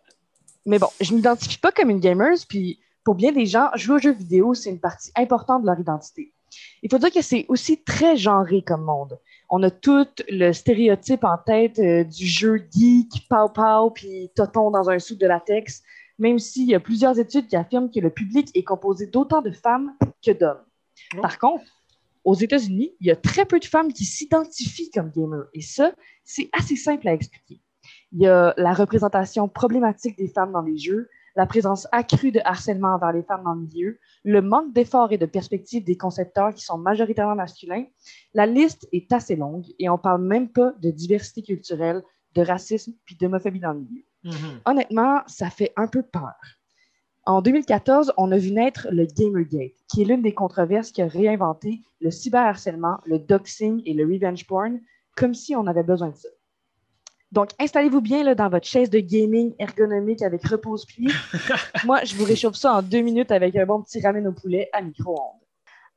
Mais 0.65 0.79
bon, 0.79 0.87
je 1.01 1.11
ne 1.11 1.17
m'identifie 1.17 1.57
pas 1.57 1.71
comme 1.71 1.89
une 1.89 1.99
gameuse, 1.99 2.45
puis 2.45 2.79
pour 3.03 3.15
bien 3.15 3.31
des 3.31 3.45
gens, 3.45 3.69
jouer 3.75 3.95
aux 3.95 3.99
jeux 3.99 4.13
vidéo, 4.13 4.53
c'est 4.53 4.69
une 4.69 4.81
partie 4.81 5.11
importante 5.15 5.61
de 5.61 5.67
leur 5.67 5.79
identité. 5.79 6.33
Il 6.83 6.89
faut 6.89 6.97
dire 6.97 7.11
que 7.11 7.21
c'est 7.21 7.45
aussi 7.47 7.83
très 7.83 8.17
genré 8.17 8.61
comme 8.61 8.83
monde. 8.83 9.19
On 9.49 9.63
a 9.63 9.71
tout 9.71 10.07
le 10.29 10.51
stéréotype 10.51 11.23
en 11.23 11.37
tête 11.37 11.79
euh, 11.79 12.03
du 12.03 12.25
jeu 12.25 12.61
geek, 12.71 13.27
pow-pow, 13.29 13.93
puis 13.93 14.29
toton 14.35 14.71
dans 14.71 14.89
un 14.89 14.99
soupe 14.99 15.19
de 15.19 15.27
latex, 15.27 15.83
même 16.19 16.39
s'il 16.39 16.67
y 16.67 16.75
a 16.75 16.79
plusieurs 16.79 17.17
études 17.19 17.47
qui 17.47 17.55
affirment 17.55 17.89
que 17.89 17.99
le 17.99 18.09
public 18.09 18.49
est 18.55 18.63
composé 18.63 19.07
d'autant 19.07 19.41
de 19.41 19.51
femmes 19.51 19.93
que 20.25 20.31
d'hommes. 20.31 20.63
Oh. 21.15 21.21
Par 21.21 21.37
contre, 21.39 21.65
aux 22.23 22.35
États-Unis, 22.35 22.93
il 22.99 23.07
y 23.07 23.11
a 23.11 23.15
très 23.15 23.45
peu 23.45 23.59
de 23.59 23.65
femmes 23.65 23.93
qui 23.93 24.03
s'identifient 24.03 24.91
comme 24.91 25.11
gamers, 25.11 25.47
et 25.53 25.61
ça, 25.61 25.93
c'est 26.25 26.49
assez 26.51 26.75
simple 26.75 27.07
à 27.07 27.13
expliquer. 27.13 27.61
Il 28.11 28.21
y 28.21 28.27
a 28.27 28.53
la 28.57 28.73
représentation 28.73 29.47
problématique 29.47 30.17
des 30.17 30.27
femmes 30.27 30.51
dans 30.51 30.61
les 30.61 30.77
jeux, 30.77 31.09
la 31.37 31.45
présence 31.45 31.87
accrue 31.91 32.31
de 32.31 32.41
harcèlement 32.43 32.95
envers 32.95 33.13
les 33.13 33.21
femmes 33.21 33.43
dans 33.43 33.53
le 33.53 33.61
milieu, 33.61 33.99
le 34.25 34.41
manque 34.41 34.73
d'efforts 34.73 35.11
et 35.11 35.19
de 35.19 35.27
perspectives 35.27 35.83
des 35.83 35.95
concepteurs 35.95 36.51
qui 36.51 36.65
sont 36.65 36.79
majoritairement 36.79 37.35
masculins. 37.35 37.85
La 38.33 38.47
liste 38.47 38.87
est 38.91 39.13
assez 39.13 39.35
longue 39.35 39.65
et 39.77 39.87
on 39.87 39.99
parle 39.99 40.23
même 40.23 40.49
pas 40.49 40.73
de 40.81 40.89
diversité 40.89 41.43
culturelle, 41.43 42.01
de 42.33 42.41
racisme 42.41 42.93
puis 43.05 43.15
d'homophobie 43.15 43.59
dans 43.59 43.73
le 43.73 43.81
milieu. 43.81 44.03
Mhm. 44.23 44.61
Honnêtement, 44.65 45.21
ça 45.27 45.51
fait 45.51 45.73
un 45.75 45.87
peu 45.87 46.01
peur. 46.01 46.35
En 47.27 47.43
2014, 47.43 48.13
on 48.17 48.31
a 48.31 48.37
vu 48.37 48.51
naître 48.51 48.87
le 48.89 49.05
Gamergate, 49.05 49.75
qui 49.87 50.01
est 50.01 50.05
l'une 50.05 50.23
des 50.23 50.33
controverses 50.33 50.91
qui 50.91 51.03
a 51.03 51.07
réinventé 51.07 51.81
le 52.01 52.09
cyberharcèlement, 52.09 52.97
le 53.05 53.19
doxing 53.19 53.83
et 53.85 53.93
le 53.93 54.05
revenge 54.05 54.47
porn, 54.47 54.79
comme 55.15 55.35
si 55.35 55.55
on 55.55 55.67
avait 55.67 55.83
besoin 55.83 56.09
de 56.09 56.15
ça. 56.15 56.29
Donc, 57.31 57.49
installez-vous 57.59 58.01
bien 58.01 58.23
là, 58.23 58.35
dans 58.35 58.49
votre 58.49 58.65
chaise 58.65 58.89
de 58.89 58.99
gaming 58.99 59.53
ergonomique 59.59 60.21
avec 60.21 60.45
repose-pied. 60.45 61.09
Moi, 61.85 62.03
je 62.05 62.15
vous 62.15 62.23
réchauffe 62.23 62.55
ça 62.55 62.75
en 62.75 62.81
deux 62.81 63.01
minutes 63.01 63.31
avec 63.31 63.55
un 63.55 63.65
bon 63.65 63.81
petit 63.81 63.99
ramen 63.99 64.25
au 64.27 64.31
poulet 64.31 64.69
à 64.71 64.81
micro-ondes. 64.81 65.41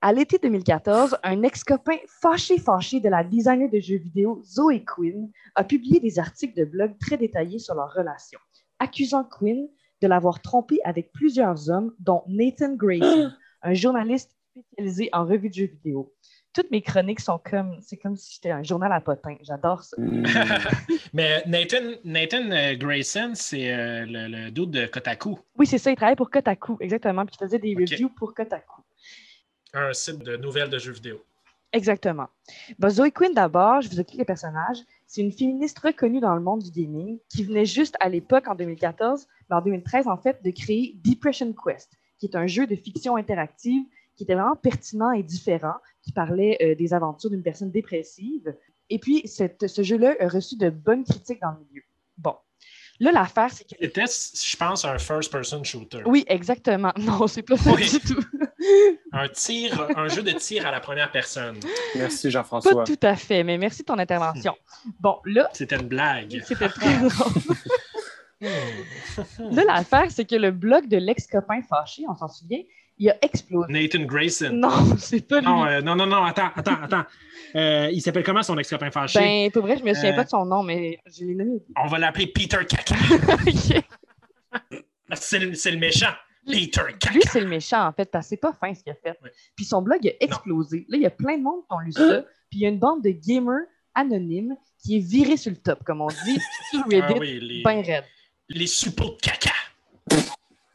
À 0.02 0.12
l'été 0.12 0.38
2014, 0.38 1.18
un 1.22 1.42
ex-copain 1.42 1.98
fâché-fâché 2.22 3.00
de 3.00 3.08
la 3.08 3.22
designer 3.22 3.68
de 3.68 3.78
jeux 3.78 3.98
vidéo 3.98 4.42
Zoe 4.44 4.82
Quinn 4.84 5.30
a 5.54 5.62
publié 5.62 6.00
des 6.00 6.18
articles 6.18 6.58
de 6.58 6.64
blog 6.64 6.96
très 6.98 7.18
détaillés 7.18 7.58
sur 7.58 7.74
leur 7.74 7.92
relation, 7.92 8.40
accusant 8.78 9.24
Quinn 9.24 9.68
de 10.00 10.08
l'avoir 10.08 10.40
trompé 10.40 10.78
avec 10.84 11.12
plusieurs 11.12 11.68
hommes, 11.68 11.94
dont 11.98 12.22
Nathan 12.28 12.74
Grayson, 12.74 13.30
un 13.62 13.74
journaliste 13.74 14.36
spécialisé 14.58 15.10
en 15.12 15.26
revues 15.26 15.50
de 15.50 15.54
jeux 15.54 15.66
vidéo. 15.66 16.12
Toutes 16.52 16.70
mes 16.70 16.82
chroniques 16.82 17.20
sont 17.20 17.38
comme, 17.38 17.76
c'est 17.80 17.96
comme 17.96 18.16
si 18.16 18.34
j'étais 18.34 18.50
un 18.50 18.62
journal 18.62 18.92
à 18.92 19.00
potins. 19.00 19.36
J'adore 19.42 19.84
ça. 19.84 19.96
Mm. 19.98 20.24
Mais 21.12 21.42
Nathan, 21.46 21.94
Nathan 22.04 22.50
euh, 22.50 22.74
Grayson, 22.74 23.32
c'est 23.34 23.72
euh, 23.72 24.04
le, 24.06 24.26
le 24.26 24.50
dude 24.50 24.70
de 24.70 24.86
Kotaku, 24.86 25.38
Oui, 25.56 25.66
c'est 25.66 25.78
ça, 25.78 25.90
il 25.90 25.96
travaillait 25.96 26.16
pour 26.16 26.30
Kotaku, 26.30 26.76
exactement, 26.80 27.24
puis 27.24 27.36
il 27.40 27.44
faisait 27.44 27.58
des 27.58 27.74
reviews 27.74 28.10
pour 28.10 28.34
Kotaku. 28.34 28.82
un 29.74 29.92
site 29.92 30.18
de 30.24 30.36
nouvelles 30.36 30.70
de 30.70 30.78
jeux 30.78 30.92
vidéo. 30.92 31.22
Exactement. 31.72 32.26
Ben, 32.78 32.88
Zoe 32.88 33.10
Quinn, 33.10 33.32
d'abord, 33.32 33.80
je 33.80 33.88
vous 33.88 34.00
explique 34.00 34.18
le 34.18 34.24
personnage. 34.24 34.78
C'est 35.06 35.20
une 35.20 35.30
féministe 35.30 35.78
reconnue 35.78 36.20
dans 36.20 36.34
le 36.34 36.40
monde 36.40 36.62
du 36.62 36.70
gaming 36.70 37.18
qui 37.28 37.44
venait 37.44 37.64
juste 37.64 37.96
à 38.00 38.08
l'époque, 38.08 38.48
en 38.48 38.56
2014, 38.56 39.28
mais 39.48 39.56
en 39.56 39.60
2013, 39.60 40.08
en 40.08 40.16
fait, 40.16 40.42
de 40.44 40.50
créer 40.50 40.96
Depression 41.04 41.52
Quest, 41.52 41.92
qui 42.18 42.26
est 42.26 42.36
un 42.36 42.48
jeu 42.48 42.66
de 42.66 42.74
fiction 42.74 43.16
interactive 43.16 43.84
qui 44.16 44.24
était 44.24 44.34
vraiment 44.34 44.56
pertinent 44.56 45.12
et 45.12 45.22
différent, 45.22 45.74
qui 46.10 46.12
parlait 46.12 46.58
euh, 46.62 46.74
des 46.74 46.92
aventures 46.92 47.30
d'une 47.30 47.42
personne 47.42 47.70
dépressive. 47.70 48.54
Et 48.88 48.98
puis, 48.98 49.22
cette- 49.26 49.66
ce 49.68 49.82
jeu-là 49.82 50.14
a 50.20 50.28
reçu 50.28 50.56
de 50.56 50.68
bonnes 50.70 51.04
critiques 51.04 51.40
dans 51.40 51.52
le 51.52 51.58
milieu. 51.68 51.82
Bon. 52.18 52.34
Là, 52.98 53.12
l'affaire, 53.12 53.50
c'est 53.50 53.64
que. 53.64 53.76
C'était, 53.80 54.04
je 54.06 54.56
pense, 54.56 54.84
un 54.84 54.98
first-person 54.98 55.62
shooter. 55.64 56.02
Oui, 56.06 56.24
exactement. 56.26 56.92
Non, 56.98 57.26
c'est 57.26 57.42
pas 57.42 57.56
ça 57.56 57.72
Oui. 57.72 57.88
du 57.88 58.00
tout. 58.00 58.20
Un 59.12 59.26
tir, 59.28 59.88
un 59.96 60.06
jeu 60.08 60.22
de 60.22 60.32
tir 60.32 60.66
à 60.66 60.70
la 60.70 60.80
première 60.80 61.10
personne. 61.10 61.58
Merci, 61.96 62.26
Pas 62.26 62.30
Jean-François. 62.30 62.84
tout 62.84 62.98
à 63.02 63.16
fait, 63.16 63.42
mais 63.42 63.56
merci 63.56 63.80
de 63.80 63.86
ton 63.86 63.98
intervention. 63.98 64.54
Bon, 65.00 65.16
là, 65.24 65.48
C'était 65.54 65.76
une 65.76 65.88
blague. 65.88 66.42
c'était 66.46 66.68
très 66.68 66.98
drôle. 67.08 67.32
Hmm. 68.40 69.50
Là, 69.50 69.64
l'affaire, 69.66 70.10
c'est 70.10 70.26
que 70.26 70.34
le 70.36 70.50
blog 70.50 70.88
de 70.88 70.98
l'ex-copain 70.98 71.62
fâché, 71.62 72.04
on 72.08 72.14
s'en 72.16 72.28
souvient, 72.28 72.60
il 73.00 73.08
a 73.10 73.16
explosé. 73.24 73.72
Nathan 73.72 74.04
Grayson. 74.04 74.50
Non, 74.52 74.70
c'est 74.98 75.26
pas 75.26 75.40
lui. 75.40 75.46
Non, 75.46 75.64
euh, 75.64 75.80
non, 75.80 75.96
non, 75.96 76.06
non, 76.06 76.22
attends, 76.22 76.50
attends, 76.54 76.82
attends. 76.82 77.04
Euh, 77.56 77.88
il 77.92 78.00
s'appelle 78.00 78.22
comment 78.22 78.42
son 78.42 78.56
ex-copain 78.58 78.90
fâché? 78.92 79.18
ben, 79.18 79.50
pour 79.50 79.62
vrai, 79.62 79.76
je 79.78 79.82
me 79.82 79.92
souviens 79.94 80.12
Euh, 80.12 80.16
pas 80.16 80.24
de 80.24 80.28
son 80.28 80.44
nom, 80.44 80.62
mais 80.62 80.98
je 81.06 81.24
l'ai 81.24 81.34
nommé. 81.34 81.60
On 81.82 81.86
va 81.88 81.98
l'appeler 81.98 82.28
Peter 82.28 82.58
Caca. 82.68 82.94
C'est 85.14 85.38
le, 85.40 85.48
le 85.50 85.76
méchant. 85.78 86.12
Peter 86.46 86.82
Caca. 86.98 87.14
Lui, 87.14 87.22
c'est 87.30 87.40
le 87.40 87.48
méchant, 87.48 87.86
en 87.86 87.92
fait, 87.92 88.10
parce 88.10 88.26
que 88.26 88.28
c'est 88.30 88.36
pas 88.36 88.52
fin 88.52 88.72
ce 88.74 88.82
qu'il 88.82 88.92
a 88.92 88.94
fait. 88.96 89.18
Puis 89.56 89.64
son 89.64 89.82
blog 89.82 90.06
a 90.06 90.12
explosé. 90.24 90.86
Là, 90.88 90.96
il 90.96 91.02
y 91.02 91.06
a 91.06 91.10
plein 91.10 91.36
de 91.38 91.42
monde 91.42 91.60
qui 91.68 91.74
ont 91.74 91.78
lu 91.80 91.92
ça. 91.92 92.22
Puis 92.50 92.60
il 92.60 92.62
y 92.62 92.66
a 92.66 92.68
une 92.68 92.78
bande 92.78 93.02
de 93.02 93.10
gamers 93.10 93.66
anonymes 93.94 94.56
qui 94.82 94.96
est 94.96 95.00
virée 95.00 95.36
sur 95.36 95.50
le 95.50 95.56
top, 95.58 95.82
comme 95.84 96.00
on 96.00 96.08
dit, 96.08 96.38
sur 96.70 96.82
Reddit, 96.84 97.02
Ah 97.02 97.12
oui, 97.18 97.38
les, 97.40 97.62
ben 97.62 97.82
raide. 97.84 98.04
les 98.48 98.66
suppôts 98.66 99.10
de 99.10 99.16
caca. 99.20 99.49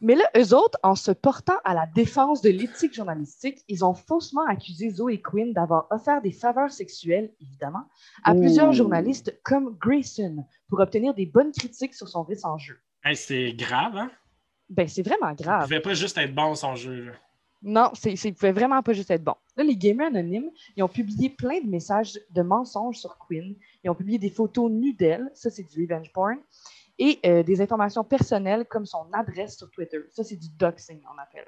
Mais 0.02 0.14
là, 0.14 0.24
eux 0.36 0.54
autres, 0.54 0.78
en 0.82 0.94
se 0.94 1.10
portant 1.10 1.56
à 1.64 1.72
la 1.72 1.86
défense 1.86 2.42
de 2.42 2.50
l'éthique 2.50 2.94
journalistique, 2.94 3.62
ils 3.68 3.84
ont 3.84 3.94
faussement 3.94 4.44
accusé 4.46 4.90
Zoe 4.90 5.16
Quinn 5.22 5.52
d'avoir 5.54 5.86
offert 5.90 6.20
des 6.20 6.32
faveurs 6.32 6.70
sexuelles, 6.70 7.32
évidemment, 7.40 7.84
à 8.22 8.34
plusieurs 8.34 8.72
journalistes 8.72 9.38
comme 9.42 9.76
Grayson 9.80 10.44
pour 10.68 10.80
obtenir 10.80 11.14
des 11.14 11.26
bonnes 11.26 11.52
critiques 11.52 11.94
sur 11.94 12.08
son 12.08 12.22
récent 12.24 12.58
jeu. 12.58 12.78
Hey, 13.04 13.16
c'est 13.16 13.52
grave, 13.54 13.96
hein? 13.96 14.10
Ben, 14.68 14.86
c'est 14.88 15.02
vraiment 15.02 15.28
Ça 15.28 15.34
grave. 15.34 15.62
pouvait 15.64 15.80
pas 15.80 15.94
juste 15.94 16.18
être 16.18 16.34
bon 16.34 16.54
son 16.54 16.74
jeu. 16.74 17.04
là. 17.06 17.12
Non, 17.62 17.90
c'est, 17.94 18.16
c'est, 18.16 18.32
pouvait 18.32 18.52
vraiment 18.52 18.82
pas 18.82 18.92
juste 18.92 19.10
être 19.10 19.24
bon. 19.24 19.34
Là, 19.56 19.64
les 19.64 19.76
gamers 19.76 20.08
anonymes, 20.08 20.50
ils 20.76 20.82
ont 20.82 20.88
publié 20.88 21.30
plein 21.30 21.60
de 21.60 21.66
messages 21.68 22.18
de 22.30 22.42
mensonges 22.42 22.98
sur 22.98 23.16
Quinn. 23.16 23.54
Ils 23.82 23.90
ont 23.90 23.94
publié 23.94 24.18
des 24.18 24.28
photos 24.30 24.70
nues 24.70 24.92
d'elle, 24.92 25.30
ça 25.34 25.50
c'est 25.50 25.62
du 25.62 25.82
revenge 25.82 26.12
porn, 26.12 26.36
et 26.98 27.18
euh, 27.26 27.42
des 27.42 27.60
informations 27.60 28.04
personnelles 28.04 28.66
comme 28.66 28.86
son 28.86 29.06
adresse 29.12 29.56
sur 29.58 29.70
Twitter. 29.70 30.00
Ça 30.10 30.24
c'est 30.24 30.36
du 30.36 30.48
doxing, 30.56 31.00
on 31.12 31.18
appelle. 31.18 31.46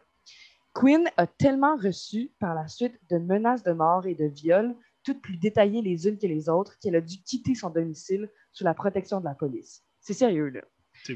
Quinn 0.75 1.09
a 1.17 1.26
tellement 1.26 1.76
reçu 1.76 2.33
par 2.38 2.55
la 2.55 2.69
suite 2.69 2.99
de 3.11 3.19
menaces 3.19 3.62
de 3.62 3.73
mort 3.73 4.07
et 4.07 4.14
de 4.14 4.26
viol, 4.26 4.76
toutes 5.02 5.21
plus 5.21 5.37
détaillées 5.37 5.83
les 5.83 6.07
unes 6.07 6.19
que 6.19 6.26
les 6.26 6.49
autres, 6.49 6.78
qu'elle 6.78 6.97
a 6.97 7.00
dû 7.00 7.17
quitter 7.23 7.55
son 7.55 7.71
domicile 7.71 8.31
sous 8.52 8.64
la 8.64 8.75
protection 8.75 9.21
de 9.21 9.25
la 9.25 9.35
police. 9.35 9.83
C'est 10.00 10.14
sérieux, 10.14 10.49
là. 10.49 10.61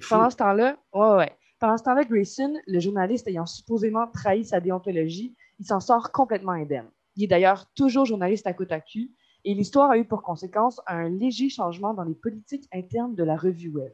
Pendant 0.09 0.31
ce 0.31 0.37
temps-là, 0.37 0.77
ouais, 0.95 1.17
ouais. 1.17 1.33
Pendant 1.59 1.77
ce 1.77 1.85
temps-là, 1.85 2.05
Grayson, 2.05 2.55
le 2.67 2.81
journaliste 2.81 3.29
ayant 3.29 3.47
supposément 3.47 4.09
trahi 4.09 4.45
sa 4.45 4.61
déontologie, 4.61 5.37
il 5.61 5.67
s'en 5.67 5.81
sort 5.81 6.11
complètement 6.11 6.53
indemne. 6.53 6.91
Il 7.15 7.25
est 7.25 7.29
d'ailleurs 7.29 7.67
toujours 7.75 8.05
journaliste 8.05 8.47
à 8.47 8.53
Kotaku 8.53 9.11
et 9.45 9.55
l'histoire 9.55 9.91
a 9.91 9.99
eu 9.99 10.05
pour 10.05 10.23
conséquence 10.23 10.81
un 10.87 11.09
léger 11.09 11.51
changement 11.51 11.95
dans 11.95 12.05
les 12.05 12.15
politiques 12.15 12.69
internes 12.73 13.15
de 13.15 13.23
la 13.23 13.37
revue 13.37 13.69
web. 13.69 13.93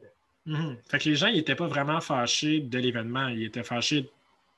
Mhm. 0.49 0.77
Fait 0.87 0.97
que 0.97 1.09
les 1.09 1.15
gens, 1.15 1.27
ils 1.27 1.35
n'étaient 1.35 1.55
pas 1.55 1.67
vraiment 1.67 2.01
fâchés 2.01 2.59
de 2.59 2.79
l'événement, 2.79 3.27
ils 3.27 3.43
étaient 3.43 3.63
fâchés 3.63 4.09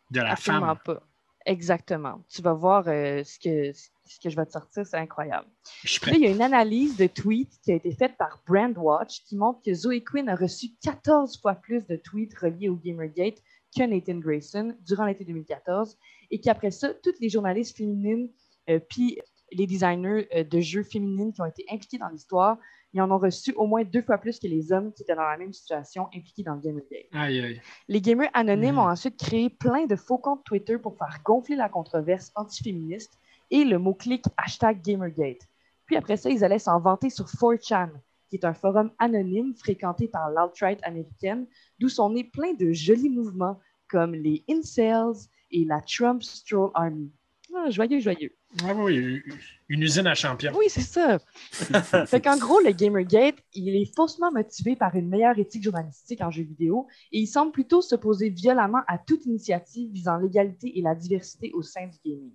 de 0.09 0.21
la 0.21 0.31
Absolument 0.31 0.67
femme. 0.67 0.79
pas. 0.85 1.03
Exactement. 1.45 2.23
Tu 2.29 2.41
vas 2.41 2.53
voir 2.53 2.87
euh, 2.87 3.23
ce, 3.23 3.39
que, 3.39 3.73
ce 3.73 4.19
que 4.23 4.29
je 4.29 4.35
vais 4.35 4.45
te 4.45 4.51
sortir, 4.51 4.85
c'est 4.85 4.97
incroyable. 4.97 5.47
Je 5.83 5.99
prêt. 5.99 6.13
il 6.15 6.21
y 6.21 6.27
a 6.27 6.29
une 6.29 6.41
analyse 6.41 6.95
de 6.95 7.07
tweets 7.07 7.59
qui 7.63 7.71
a 7.71 7.75
été 7.75 7.91
faite 7.91 8.15
par 8.17 8.41
Brandwatch 8.47 9.23
qui 9.25 9.35
montre 9.35 9.59
que 9.65 9.73
Zoe 9.73 10.01
Quinn 10.01 10.29
a 10.29 10.35
reçu 10.35 10.67
14 10.83 11.41
fois 11.41 11.55
plus 11.55 11.85
de 11.87 11.95
tweets 11.97 12.37
reliés 12.37 12.69
au 12.69 12.75
Gamergate 12.75 13.41
que 13.75 13.83
Nathan 13.83 14.19
Grayson 14.19 14.75
durant 14.85 15.05
l'été 15.05 15.25
2014 15.25 15.97
et 16.29 16.39
qu'après 16.39 16.71
ça, 16.71 16.93
toutes 17.03 17.19
les 17.19 17.29
journalistes 17.29 17.75
féminines 17.75 18.29
euh, 18.69 18.79
puis 18.89 19.17
les 19.51 19.67
designers 19.67 20.27
euh, 20.35 20.43
de 20.43 20.59
jeux 20.61 20.83
féminines 20.83 21.33
qui 21.33 21.41
ont 21.41 21.45
été 21.45 21.65
impliqués 21.69 21.97
dans 21.97 22.09
l'histoire, 22.09 22.57
ils 22.93 23.01
en 23.01 23.09
ont 23.11 23.17
reçu 23.17 23.53
au 23.53 23.65
moins 23.67 23.83
deux 23.83 24.01
fois 24.01 24.17
plus 24.17 24.39
que 24.39 24.47
les 24.47 24.71
hommes 24.73 24.91
qui 24.93 25.03
étaient 25.03 25.15
dans 25.15 25.21
la 25.27 25.37
même 25.37 25.53
situation 25.53 26.07
impliqués 26.07 26.43
dans 26.43 26.55
le 26.55 26.61
Gamergate. 26.61 27.07
Aïe, 27.13 27.39
aïe. 27.39 27.61
Les 27.87 28.01
gamers 28.01 28.29
anonymes 28.33 28.75
Mhm. 28.75 28.79
ont 28.79 28.89
ensuite 28.89 29.17
créé 29.17 29.49
plein 29.49 29.85
de 29.85 29.95
faux 29.95 30.17
comptes 30.17 30.43
Twitter 30.43 30.77
pour 30.77 30.97
faire 30.97 31.19
gonfler 31.23 31.55
la 31.55 31.69
controverse 31.69 32.31
antiféministe 32.35 33.13
et 33.49 33.63
le 33.63 33.77
mot-clic 33.79 34.25
hashtag 34.37 34.81
Gamergate. 34.81 35.47
Puis 35.85 35.95
après 35.95 36.17
ça, 36.17 36.29
ils 36.29 36.43
allaient 36.43 36.59
s'en 36.59 36.79
vanter 36.79 37.09
sur 37.09 37.25
4chan, 37.25 37.89
qui 38.29 38.35
est 38.37 38.45
un 38.45 38.53
forum 38.53 38.91
anonyme 38.99 39.53
fréquenté 39.55 40.07
par 40.07 40.29
l'alt-right 40.29 40.79
américaine, 40.83 41.47
d'où 41.79 41.89
sont 41.89 42.09
nés 42.09 42.23
plein 42.23 42.53
de 42.53 42.71
jolis 42.71 43.09
mouvements 43.09 43.59
comme 43.89 44.13
les 44.15 44.43
incels 44.49 45.27
et 45.51 45.65
la 45.65 45.81
Trump 45.81 46.23
Stroll 46.23 46.71
Army. 46.73 47.11
Ah, 47.53 47.69
joyeux, 47.69 47.99
joyeux. 47.99 48.33
Ah 48.63 48.73
oui, 48.75 49.21
une 49.69 49.81
usine 49.81 50.07
à 50.07 50.15
champions. 50.15 50.51
Oui, 50.55 50.65
c'est 50.67 50.81
ça. 50.81 51.19
fait 52.05 52.21
qu'en 52.21 52.37
gros, 52.37 52.59
le 52.59 52.71
Gamergate, 52.71 53.37
il 53.53 53.75
est 53.75 53.95
faussement 53.95 54.31
motivé 54.31 54.75
par 54.75 54.95
une 54.95 55.07
meilleure 55.07 55.39
éthique 55.39 55.63
journalistique 55.63 56.21
en 56.21 56.29
jeux 56.29 56.43
vidéo 56.43 56.87
et 57.11 57.19
il 57.19 57.27
semble 57.27 57.53
plutôt 57.53 57.81
s'opposer 57.81 58.29
violemment 58.29 58.81
à 58.87 58.97
toute 58.97 59.25
initiative 59.25 59.91
visant 59.91 60.17
l'égalité 60.17 60.77
et 60.77 60.81
la 60.81 60.95
diversité 60.95 61.51
au 61.53 61.61
sein 61.61 61.87
du 61.87 61.97
gaming. 62.03 62.33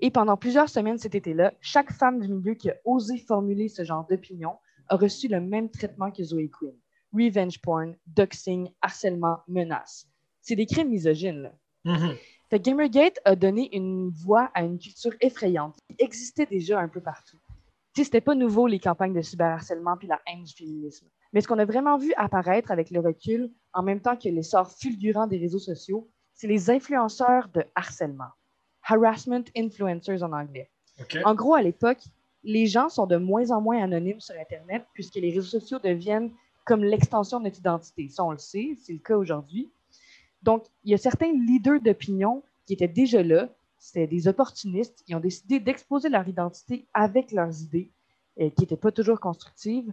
Et 0.00 0.10
pendant 0.10 0.36
plusieurs 0.36 0.68
semaines 0.68 0.98
cet 0.98 1.14
été-là, 1.14 1.54
chaque 1.60 1.92
femme 1.92 2.20
du 2.20 2.28
milieu 2.28 2.54
qui 2.54 2.70
a 2.70 2.76
osé 2.84 3.18
formuler 3.18 3.68
ce 3.68 3.84
genre 3.84 4.06
d'opinion 4.06 4.56
a 4.88 4.96
reçu 4.96 5.28
le 5.28 5.40
même 5.40 5.70
traitement 5.70 6.10
que 6.10 6.22
Zoe 6.22 6.48
Quinn. 6.50 6.74
Revenge 7.12 7.60
porn, 7.60 7.96
doxing, 8.06 8.70
harcèlement, 8.82 9.38
menaces. 9.48 10.06
C'est 10.42 10.56
des 10.56 10.66
crimes 10.66 10.90
misogynes, 10.90 11.42
là. 11.42 11.52
Mhm. 11.84 12.16
Fait 12.50 12.58
que 12.58 12.64
Gamergate 12.64 13.20
a 13.24 13.36
donné 13.36 13.74
une 13.76 14.10
voix 14.10 14.50
à 14.54 14.64
une 14.64 14.76
culture 14.76 15.12
effrayante 15.20 15.76
qui 15.88 16.04
existait 16.04 16.46
déjà 16.46 16.80
un 16.80 16.88
peu 16.88 17.00
partout. 17.00 17.38
Tu 17.94 18.00
sais, 18.00 18.04
c'était 18.04 18.20
pas 18.20 18.34
nouveau 18.34 18.66
les 18.66 18.80
campagnes 18.80 19.14
de 19.14 19.22
cyberharcèlement 19.22 19.96
puis 19.96 20.08
la 20.08 20.20
haine 20.26 20.42
du 20.42 20.52
féminisme. 20.52 21.06
Mais 21.32 21.40
ce 21.40 21.46
qu'on 21.46 21.60
a 21.60 21.64
vraiment 21.64 21.96
vu 21.96 22.12
apparaître 22.16 22.72
avec 22.72 22.90
le 22.90 22.98
recul, 22.98 23.52
en 23.72 23.84
même 23.84 24.00
temps 24.00 24.16
que 24.16 24.28
l'essor 24.28 24.68
fulgurant 24.68 25.28
des 25.28 25.38
réseaux 25.38 25.60
sociaux, 25.60 26.10
c'est 26.34 26.48
les 26.48 26.70
influenceurs 26.70 27.48
de 27.50 27.64
harcèlement. 27.76 28.30
Harassment 28.82 29.44
influencers 29.56 30.24
en 30.24 30.32
anglais. 30.32 30.70
En 31.24 31.36
gros, 31.36 31.54
à 31.54 31.62
l'époque, 31.62 32.02
les 32.42 32.66
gens 32.66 32.88
sont 32.88 33.06
de 33.06 33.16
moins 33.16 33.52
en 33.52 33.60
moins 33.60 33.80
anonymes 33.80 34.20
sur 34.20 34.34
Internet 34.34 34.84
puisque 34.92 35.14
les 35.14 35.30
réseaux 35.30 35.60
sociaux 35.60 35.78
deviennent 35.78 36.32
comme 36.64 36.82
l'extension 36.82 37.38
de 37.38 37.44
notre 37.44 37.58
identité. 37.58 38.08
Ça, 38.08 38.24
on 38.24 38.32
le 38.32 38.38
sait, 38.38 38.74
c'est 38.76 38.92
le 38.92 38.98
cas 38.98 39.16
aujourd'hui. 39.16 39.70
Donc, 40.42 40.64
il 40.84 40.90
y 40.90 40.94
a 40.94 40.98
certains 40.98 41.32
leaders 41.32 41.80
d'opinion 41.80 42.42
qui 42.66 42.72
étaient 42.72 42.88
déjà 42.88 43.22
là, 43.22 43.48
c'était 43.78 44.06
des 44.06 44.28
opportunistes, 44.28 45.02
qui 45.06 45.14
ont 45.14 45.20
décidé 45.20 45.58
d'exposer 45.58 46.08
leur 46.08 46.28
identité 46.28 46.86
avec 46.94 47.32
leurs 47.32 47.62
idées, 47.62 47.90
euh, 48.40 48.50
qui 48.50 48.62
n'étaient 48.62 48.76
pas 48.76 48.92
toujours 48.92 49.20
constructives, 49.20 49.92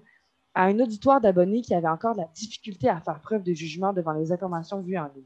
à 0.53 0.63
un 0.63 0.79
auditoire 0.79 1.21
d'abonnés 1.21 1.61
qui 1.61 1.75
avait 1.75 1.87
encore 1.87 2.15
de 2.15 2.21
la 2.21 2.29
difficulté 2.33 2.89
à 2.89 2.99
faire 2.99 3.21
preuve 3.21 3.43
de 3.43 3.53
jugement 3.53 3.93
devant 3.93 4.13
les 4.13 4.31
informations 4.31 4.81
vues 4.81 4.97
en 4.97 5.07
ligne. 5.15 5.23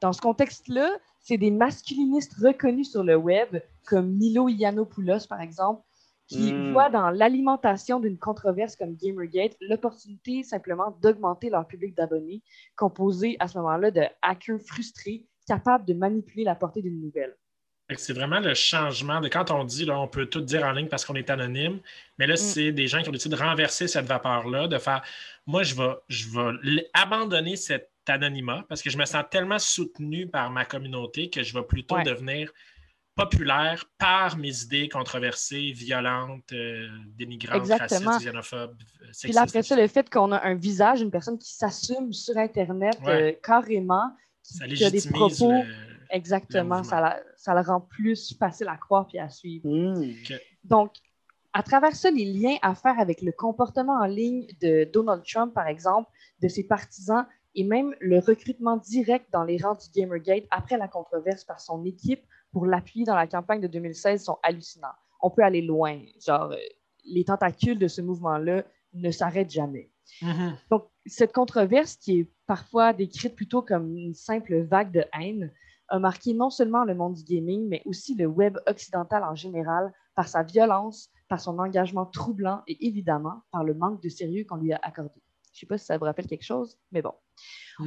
Dans 0.00 0.12
ce 0.12 0.20
contexte-là, 0.20 0.90
c'est 1.20 1.38
des 1.38 1.50
masculinistes 1.50 2.34
reconnus 2.34 2.90
sur 2.90 3.02
le 3.02 3.16
web, 3.16 3.60
comme 3.86 4.10
Milo 4.10 4.48
Yiannopoulos, 4.48 5.26
par 5.28 5.40
exemple, 5.40 5.82
qui 6.28 6.52
Mm. 6.52 6.72
voient 6.72 6.90
dans 6.90 7.10
l'alimentation 7.10 8.00
d'une 8.00 8.18
controverse 8.18 8.74
comme 8.76 8.96
Gamergate 8.96 9.56
l'opportunité 9.60 10.42
simplement 10.42 10.96
d'augmenter 11.02 11.50
leur 11.50 11.66
public 11.66 11.94
d'abonnés, 11.94 12.42
composé 12.76 13.36
à 13.38 13.48
ce 13.48 13.58
moment-là 13.58 13.90
de 13.90 14.02
hackers 14.22 14.60
frustrés 14.60 15.26
capables 15.46 15.84
de 15.84 15.94
manipuler 15.94 16.44
la 16.44 16.54
portée 16.56 16.82
d'une 16.82 17.00
nouvelle. 17.00 17.36
C'est 17.96 18.12
vraiment 18.14 18.40
le 18.40 18.52
changement 18.54 19.20
de 19.20 19.28
quand 19.28 19.52
on 19.52 19.62
dit, 19.62 19.84
là, 19.84 20.00
on 20.00 20.08
peut 20.08 20.26
tout 20.26 20.40
dire 20.40 20.64
en 20.64 20.72
ligne 20.72 20.88
parce 20.88 21.04
qu'on 21.04 21.14
est 21.14 21.30
anonyme, 21.30 21.78
mais 22.18 22.26
là, 22.26 22.34
Mm. 22.34 22.38
c'est 22.38 22.72
des 22.72 22.88
gens 22.88 23.00
qui 23.02 23.08
ont 23.08 23.12
décidé 23.12 23.36
de 23.36 23.40
renverser 23.40 23.86
cette 23.86 24.06
vapeur-là, 24.06 24.66
de 24.66 24.78
faire 24.78 25.02
moi, 25.46 25.62
je 25.62 25.76
vais, 25.76 25.94
je 26.08 26.28
vais 26.28 26.90
abandonner 26.92 27.54
cet 27.54 27.88
anonymat 28.08 28.64
parce 28.68 28.82
que 28.82 28.90
je 28.90 28.98
me 28.98 29.04
sens 29.04 29.22
tellement 29.30 29.60
soutenu 29.60 30.26
par 30.26 30.50
ma 30.50 30.64
communauté 30.64 31.30
que 31.30 31.44
je 31.44 31.54
vais 31.54 31.62
plutôt 31.62 31.94
Ouais. 31.94 32.02
devenir 32.02 32.52
populaire 33.16 33.84
par 33.98 34.36
mes 34.36 34.62
idées 34.62 34.88
controversées, 34.88 35.72
violentes, 35.72 36.52
euh, 36.52 36.86
dénigrantes, 37.18 37.56
Exactement. 37.62 38.10
racistes, 38.10 38.26
xénophobes, 38.30 38.70
euh, 38.70 38.74
Puis 39.06 39.14
sexistes. 39.14 39.34
là, 39.34 39.42
après 39.42 39.62
ça, 39.62 39.74
le 39.76 39.88
fait 39.88 40.08
qu'on 40.10 40.30
a 40.32 40.44
un 40.46 40.54
visage, 40.54 41.00
une 41.00 41.10
personne 41.10 41.38
qui 41.38 41.54
s'assume 41.54 42.12
sur 42.12 42.36
Internet 42.36 42.98
Ouais. 43.04 43.32
euh, 43.32 43.32
carrément, 43.42 44.10
qui, 44.42 44.54
ça 44.58 44.66
qui 44.68 44.84
a 44.84 44.90
des 44.90 45.02
propos. 45.10 45.50
le- 45.50 45.64
Exactement, 46.10 46.78
le 46.78 46.84
ça, 46.84 47.00
la- 47.00 47.20
ça 47.36 47.52
le 47.54 47.62
rend 47.62 47.80
plus 47.80 48.36
facile 48.38 48.68
à 48.68 48.76
croire 48.76 49.06
puis 49.08 49.18
à 49.18 49.28
suivre. 49.28 49.68
Hmm. 49.68 50.12
Donc, 50.62 50.92
à 51.52 51.62
travers 51.64 51.96
ça, 51.96 52.10
les 52.12 52.26
liens 52.26 52.56
à 52.62 52.74
faire 52.76 53.00
avec 53.00 53.22
le 53.22 53.32
comportement 53.32 53.94
en 54.00 54.04
ligne 54.06 54.46
de 54.60 54.84
Donald 54.92 55.24
Trump, 55.24 55.52
par 55.54 55.66
exemple, 55.66 56.08
de 56.42 56.48
ses 56.48 56.62
partisans, 56.64 57.26
et 57.56 57.64
même 57.64 57.94
le 58.00 58.18
recrutement 58.20 58.76
direct 58.76 59.26
dans 59.32 59.42
les 59.42 59.56
rangs 59.56 59.74
du 59.74 59.88
Gamergate 59.98 60.44
après 60.50 60.76
la 60.76 60.86
controverse 60.86 61.42
par 61.44 61.58
son 61.58 61.82
équipe 61.86 62.22
pour 62.56 62.64
l'appuyer 62.64 63.04
dans 63.04 63.14
la 63.14 63.26
campagne 63.26 63.60
de 63.60 63.66
2016 63.66 64.24
sont 64.24 64.38
hallucinants. 64.42 64.94
On 65.20 65.28
peut 65.28 65.42
aller 65.42 65.60
loin. 65.60 66.00
Genre, 66.26 66.52
euh, 66.52 66.56
les 67.04 67.22
tentacules 67.22 67.78
de 67.78 67.86
ce 67.86 68.00
mouvement-là 68.00 68.64
ne 68.94 69.10
s'arrêtent 69.10 69.50
jamais. 69.50 69.90
Mhm. 70.22 70.56
Donc, 70.70 70.86
cette 71.04 71.34
controverse, 71.34 71.96
qui 71.96 72.20
est 72.20 72.30
parfois 72.46 72.94
décrite 72.94 73.36
plutôt 73.36 73.60
comme 73.60 73.94
une 73.94 74.14
simple 74.14 74.62
vague 74.62 74.90
de 74.90 75.04
haine, 75.20 75.52
a 75.88 75.98
marqué 75.98 76.32
non 76.32 76.48
seulement 76.48 76.84
le 76.86 76.94
monde 76.94 77.12
du 77.12 77.24
gaming, 77.24 77.68
mais 77.68 77.82
aussi 77.84 78.14
le 78.14 78.24
web 78.24 78.56
occidental 78.66 79.22
en 79.22 79.34
général 79.34 79.92
par 80.14 80.26
sa 80.26 80.42
violence, 80.42 81.10
par 81.28 81.40
son 81.40 81.58
engagement 81.58 82.06
troublant 82.06 82.62
et 82.66 82.86
évidemment 82.86 83.42
par 83.52 83.64
le 83.64 83.74
manque 83.74 84.02
de 84.02 84.08
sérieux 84.08 84.46
qu'on 84.48 84.56
lui 84.56 84.72
a 84.72 84.80
accordé. 84.82 85.20
Je 85.52 85.58
ne 85.58 85.60
sais 85.60 85.66
pas 85.66 85.76
si 85.76 85.84
ça 85.84 85.98
vous 85.98 86.06
rappelle 86.06 86.26
quelque 86.26 86.42
chose, 86.42 86.78
mais 86.90 87.02
bon. 87.02 87.12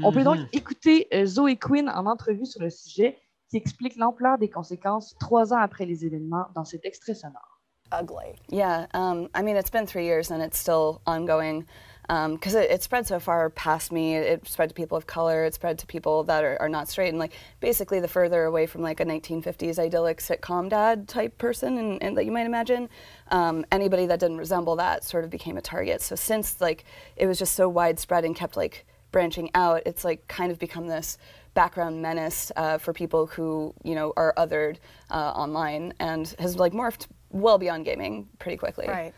On 0.04 0.12
peut 0.12 0.24
donc 0.24 0.38
Mhm. 0.38 0.48
écouter 0.54 1.08
euh, 1.12 1.26
Zoe 1.26 1.56
Quinn 1.60 1.90
en 1.90 2.06
entrevue 2.06 2.46
sur 2.46 2.62
le 2.62 2.70
sujet 2.70 3.18
qui 3.50 3.58
explique 3.58 3.96
l'ampleur 3.96 4.38
des 4.38 4.50
conséquences 4.50 5.16
trois 5.20 5.54
ans 5.54 5.60
après 5.60 5.86
les 5.86 6.06
événements 6.06 6.48
dans 6.56 6.66
cet 6.66 6.86
extrait 6.86 7.16
sonore. 7.16 7.60
ugly. 7.92 8.36
Yeah, 8.50 8.88
um, 8.94 9.30
I 9.34 9.42
mean, 9.42 9.56
it's 9.56 9.70
been 9.70 9.86
three 9.86 10.06
years 10.06 10.32
and 10.32 10.42
it's 10.42 10.58
still 10.58 11.02
ongoing 11.06 11.66
because 12.08 12.56
it, 12.56 12.72
it 12.72 12.82
spread 12.82 13.06
so 13.06 13.20
far 13.20 13.50
past 13.52 13.92
me. 13.92 14.16
It, 14.16 14.26
it 14.26 14.48
spread 14.48 14.70
to 14.70 14.76
people 14.76 14.98
of 14.98 15.06
color. 15.06 15.46
It 15.46 15.54
spread 15.54 15.78
to 15.80 15.86
people 15.86 16.24
that 16.24 16.44
are, 16.44 16.60
are 16.60 16.70
not 16.70 16.88
straight. 16.88 17.10
And 17.10 17.20
like 17.20 17.34
basically, 17.60 18.00
the 18.00 18.08
further 18.08 18.46
away 18.46 18.66
from 18.66 18.82
like 18.82 19.00
a 19.00 19.06
1950s 19.06 19.78
idyllic 19.78 20.18
sitcom 20.20 20.70
dad 20.70 21.08
type 21.08 21.38
person 21.38 21.78
and, 21.78 22.02
and 22.02 22.18
that 22.18 22.26
you 22.26 22.32
might 22.32 22.48
imagine, 22.48 22.90
um, 23.30 23.66
anybody 23.72 24.08
that 24.08 24.20
didn't 24.20 24.38
resemble 24.38 24.76
that 24.78 25.04
sort 25.04 25.24
of 25.24 25.30
became 25.30 25.58
a 25.58 25.62
target. 25.62 26.02
So 26.02 26.16
since 26.16 26.60
like 26.60 26.84
it 27.16 27.28
was 27.28 27.38
just 27.38 27.54
so 27.54 27.70
widespread 27.70 28.26
and 28.26 28.36
kept 28.36 28.58
like 28.58 28.86
branching 29.12 29.52
out, 29.54 29.84
it's 29.86 30.04
like 30.04 30.28
kind 30.28 30.52
of 30.52 30.58
become 30.58 30.88
this 30.88 31.18
background 31.54 32.02
menace 32.02 32.52
uh, 32.56 32.78
for 32.78 32.94
people 32.94 33.26
who 33.26 33.74
you 33.84 33.96
know 33.96 34.14
are 34.16 34.34
othered 34.38 34.80
uh, 35.12 35.34
online 35.36 35.94
and 36.00 36.34
has 36.40 36.58
like 36.58 36.74
morphed 36.74 37.08
well 37.32 37.58
beyond 37.58 37.86
gaming 37.86 38.28
pretty 38.40 38.58
quickly. 38.58 38.88
Right. 38.88 39.14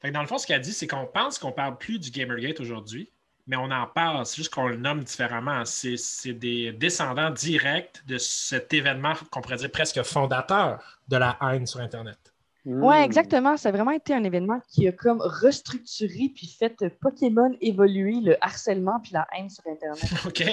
Fait 0.00 0.08
que 0.08 0.14
dans 0.14 0.22
le 0.22 0.26
fond, 0.26 0.38
ce 0.38 0.46
qu'elle 0.46 0.60
dit, 0.60 0.72
c'est 0.72 0.88
qu'on 0.88 1.06
pense 1.06 1.38
qu'on 1.38 1.52
parle 1.52 1.78
plus 1.78 1.98
du 2.00 2.10
Gamergate 2.10 2.58
aujourd'hui, 2.58 3.12
mais 3.46 3.56
on 3.56 3.70
en 3.70 3.86
parle, 3.86 4.26
c'est 4.26 4.36
juste 4.36 4.52
qu'on 4.52 4.66
le 4.66 4.76
nomme 4.76 5.04
différemment. 5.04 5.64
C'est 5.64 5.96
c'est 5.96 6.32
des 6.32 6.72
descendants 6.72 7.30
directs 7.30 8.02
de 8.06 8.18
cet 8.18 8.74
événement 8.74 9.12
qu'on 9.30 9.40
pourrait 9.40 9.56
dire 9.56 9.70
presque 9.70 10.02
fondateur 10.02 11.00
de 11.08 11.16
la 11.16 11.38
haine 11.40 11.66
sur 11.66 11.80
Internet. 11.80 12.18
Oui, 12.64 12.96
Hmm. 12.96 13.02
exactement. 13.02 13.56
Ça 13.56 13.70
a 13.70 13.72
vraiment 13.72 13.90
été 13.90 14.14
un 14.14 14.22
événement 14.24 14.60
qui 14.68 14.86
a 14.86 14.92
comme 14.92 15.20
restructuré 15.20 16.30
puis 16.34 16.46
fait 16.46 16.84
Pokémon 17.00 17.50
évoluer 17.60 18.20
le 18.20 18.36
harcèlement 18.40 19.00
puis 19.00 19.12
la 19.12 19.26
haine 19.36 19.50
sur 19.50 19.64
Internet. 19.66 20.04
OK. 20.26 20.44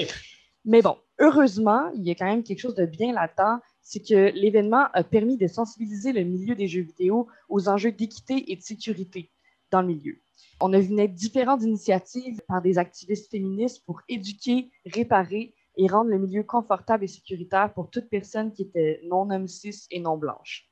Mais 0.70 0.84
bon, 0.84 0.98
heureusement, 1.18 1.90
il 1.96 2.04
y 2.04 2.12
a 2.12 2.16
quand 2.16 2.28
même 2.28 2.44
quelque 2.44 2.60
chose 2.60 2.76
de 2.76 2.86
bien 2.86 3.12
latent, 3.12 3.60
c'est 3.82 4.08
que 4.08 4.32
l'événement 4.36 4.86
a 4.94 5.04
permis 5.04 5.36
de 5.36 5.48
sensibiliser 5.48 6.14
le 6.14 6.24
milieu 6.24 6.54
des 6.54 6.68
jeux 6.68 6.84
vidéo 6.84 7.28
aux 7.50 7.68
enjeux 7.70 7.92
d'équité 7.92 8.52
et 8.52 8.56
de 8.56 8.62
sécurité 8.62 9.32
dans 9.72 9.82
le 9.82 9.88
milieu. 9.88 10.22
On 10.62 10.72
a 10.74 10.80
vu 10.80 10.94
naître 10.94 11.16
différentes 11.16 11.64
initiatives 11.64 12.40
par 12.48 12.62
des 12.62 12.78
activistes 12.78 13.32
féministes 13.32 13.84
pour 13.84 14.02
éduquer, 14.08 14.70
réparer 14.86 15.56
et 15.76 15.88
rendre 15.88 16.12
le 16.12 16.20
milieu 16.20 16.44
confortable 16.44 17.06
et 17.06 17.08
sécuritaire 17.08 17.74
pour 17.74 17.90
toute 17.90 18.08
personne 18.08 18.54
qui 18.54 18.62
était 18.62 19.02
non 19.06 19.32
homme 19.32 19.48
cis 19.48 19.88
et 19.90 20.00
non 20.00 20.18
blanche. 20.18 20.70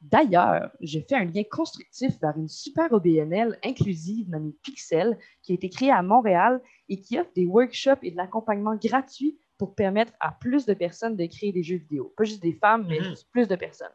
D'ailleurs, 0.00 0.70
j'ai 0.80 1.02
fait 1.02 1.16
un 1.16 1.24
lien 1.24 1.42
constructif 1.42 2.18
vers 2.20 2.36
une 2.36 2.48
super 2.48 2.92
OBNL 2.92 3.58
inclusive 3.64 4.30
nommée 4.30 4.54
Pixel 4.62 5.18
qui 5.42 5.52
a 5.52 5.54
été 5.56 5.68
créée 5.68 5.90
à 5.90 6.02
Montréal 6.02 6.62
et 6.90 7.00
qui 7.00 7.18
offre 7.18 7.30
des 7.34 7.46
workshops 7.46 8.00
et 8.02 8.10
de 8.10 8.16
l'accompagnement 8.16 8.74
gratuit 8.76 9.38
pour 9.56 9.74
permettre 9.74 10.12
à 10.20 10.32
plus 10.32 10.66
de 10.66 10.74
personnes 10.74 11.16
de 11.16 11.24
créer 11.26 11.52
des 11.52 11.62
jeux 11.62 11.76
vidéo. 11.76 12.12
Pas 12.16 12.24
juste 12.24 12.42
des 12.42 12.52
femmes, 12.52 12.86
mais 12.88 13.00
Mhm. 13.00 13.14
plus 13.32 13.48
de 13.48 13.56
personnes. 13.56 13.92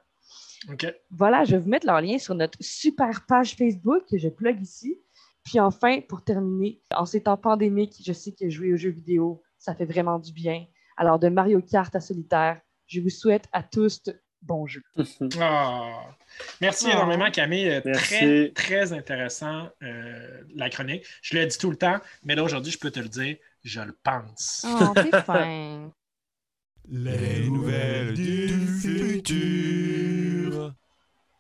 OK. 0.72 0.88
Voilà, 1.12 1.44
je 1.44 1.52
vais 1.52 1.60
vous 1.62 1.70
mettre 1.70 1.86
leur 1.86 2.02
lien 2.02 2.18
sur 2.18 2.34
notre 2.34 2.58
super 2.62 3.26
page 3.28 3.56
Facebook 3.56 4.04
que 4.10 4.18
je 4.18 4.30
plug 4.30 4.60
ici. 4.62 5.00
Puis 5.44 5.60
enfin, 5.60 6.02
pour 6.02 6.24
terminer, 6.24 6.82
en 6.96 7.06
ces 7.06 7.22
temps 7.22 7.38
pandémiques, 7.38 8.02
je 8.04 8.14
sais 8.14 8.32
que 8.32 8.50
jouer 8.50 8.74
aux 8.74 8.78
jeux 8.78 8.90
vidéo, 8.90 9.44
ça 9.60 9.76
fait 9.76 9.86
vraiment 9.86 10.18
du 10.18 10.32
bien. 10.32 10.66
Alors, 10.98 11.20
de 11.20 11.28
Mario 11.30 11.62
Kart 11.62 11.94
à 11.96 12.00
solitaire, 12.00 12.62
je 12.88 13.02
vous 13.02 13.10
souhaite 13.10 13.46
à 13.52 13.62
tous 13.62 14.02
bon 14.46 14.66
jeu. 14.68 14.82
Ah. 15.40 16.02
Merci 16.62 16.86
Oh. 16.90 16.92
énormément, 16.94 17.30
Camille. 17.32 17.70
Euh, 17.70 17.82
Merci. 17.84 18.16
Très, 18.16 18.50
très 18.54 18.94
intéressant, 18.94 19.70
euh, 19.84 20.42
la 20.56 20.70
chronique. 20.70 21.04
Je 21.22 21.38
le 21.38 21.46
dis 21.46 21.58
tout 21.58 21.72
le 21.72 21.78
temps, 21.78 22.00
mais 22.24 22.36
là, 22.36 22.44
aujourd'hui, 22.44 22.72
je 22.72 22.78
peux 22.80 22.92
te 22.92 23.00
le 23.00 23.10
dire, 23.10 23.36
je 23.64 23.82
le 23.82 23.98
pense. 24.04 24.66
Oh, 24.68 24.94
t'es 24.96 25.22
fin. 25.26 25.92
Les 26.88 27.48
nouvelles 27.50 28.14
du 28.14 28.48
futur. 28.82 30.74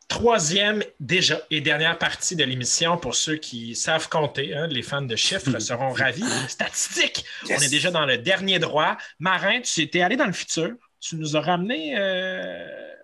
Troisième, 0.07 0.83
déjà, 0.99 1.41
et 1.51 1.61
dernière 1.61 1.97
partie 1.97 2.35
de 2.35 2.43
l'émission, 2.43 2.97
pour 2.97 3.15
ceux 3.15 3.35
qui 3.37 3.75
savent 3.75 4.07
compter, 4.07 4.55
hein, 4.55 4.67
les 4.67 4.81
fans 4.81 5.01
de 5.01 5.15
chiffres 5.15 5.59
seront 5.59 5.89
ravis. 5.91 6.23
Statistiques! 6.47 7.25
On 7.49 7.55
est 7.59 7.69
déjà 7.69 7.91
dans 7.91 8.05
le 8.05 8.17
dernier 8.17 8.59
droit. 8.59 8.97
Marin, 9.19 9.61
tu 9.61 9.81
étais 9.81 10.01
allé 10.01 10.15
dans 10.15 10.27
le 10.27 10.31
futur? 10.33 10.71
Tu 11.07 11.17
nous 11.17 11.37
as 11.37 11.41
ramené 11.41 11.95
euh, 11.95 12.95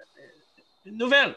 une 0.87 0.97
nouvelle. 0.97 1.35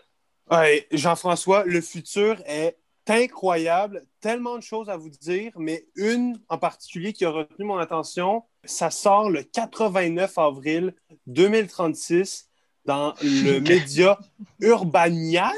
Ouais, 0.51 0.87
Jean-François, 0.93 1.65
le 1.65 1.83
futur 1.83 2.41
est 2.47 2.79
incroyable, 3.07 4.07
tellement 4.19 4.57
de 4.57 4.63
choses 4.63 4.89
à 4.89 4.97
vous 4.97 5.11
dire, 5.11 5.53
mais 5.57 5.85
une 5.95 6.41
en 6.49 6.57
particulier 6.57 7.13
qui 7.13 7.27
a 7.27 7.31
retenu 7.31 7.67
mon 7.67 7.77
attention, 7.77 8.45
ça 8.65 8.91
sort 8.91 9.29
le 9.29 9.43
89 9.43 10.39
avril 10.39 10.95
2036 11.27 12.49
dans 12.87 13.13
le 13.23 13.59
média 13.61 14.19
Urbaniaz. 14.59 15.53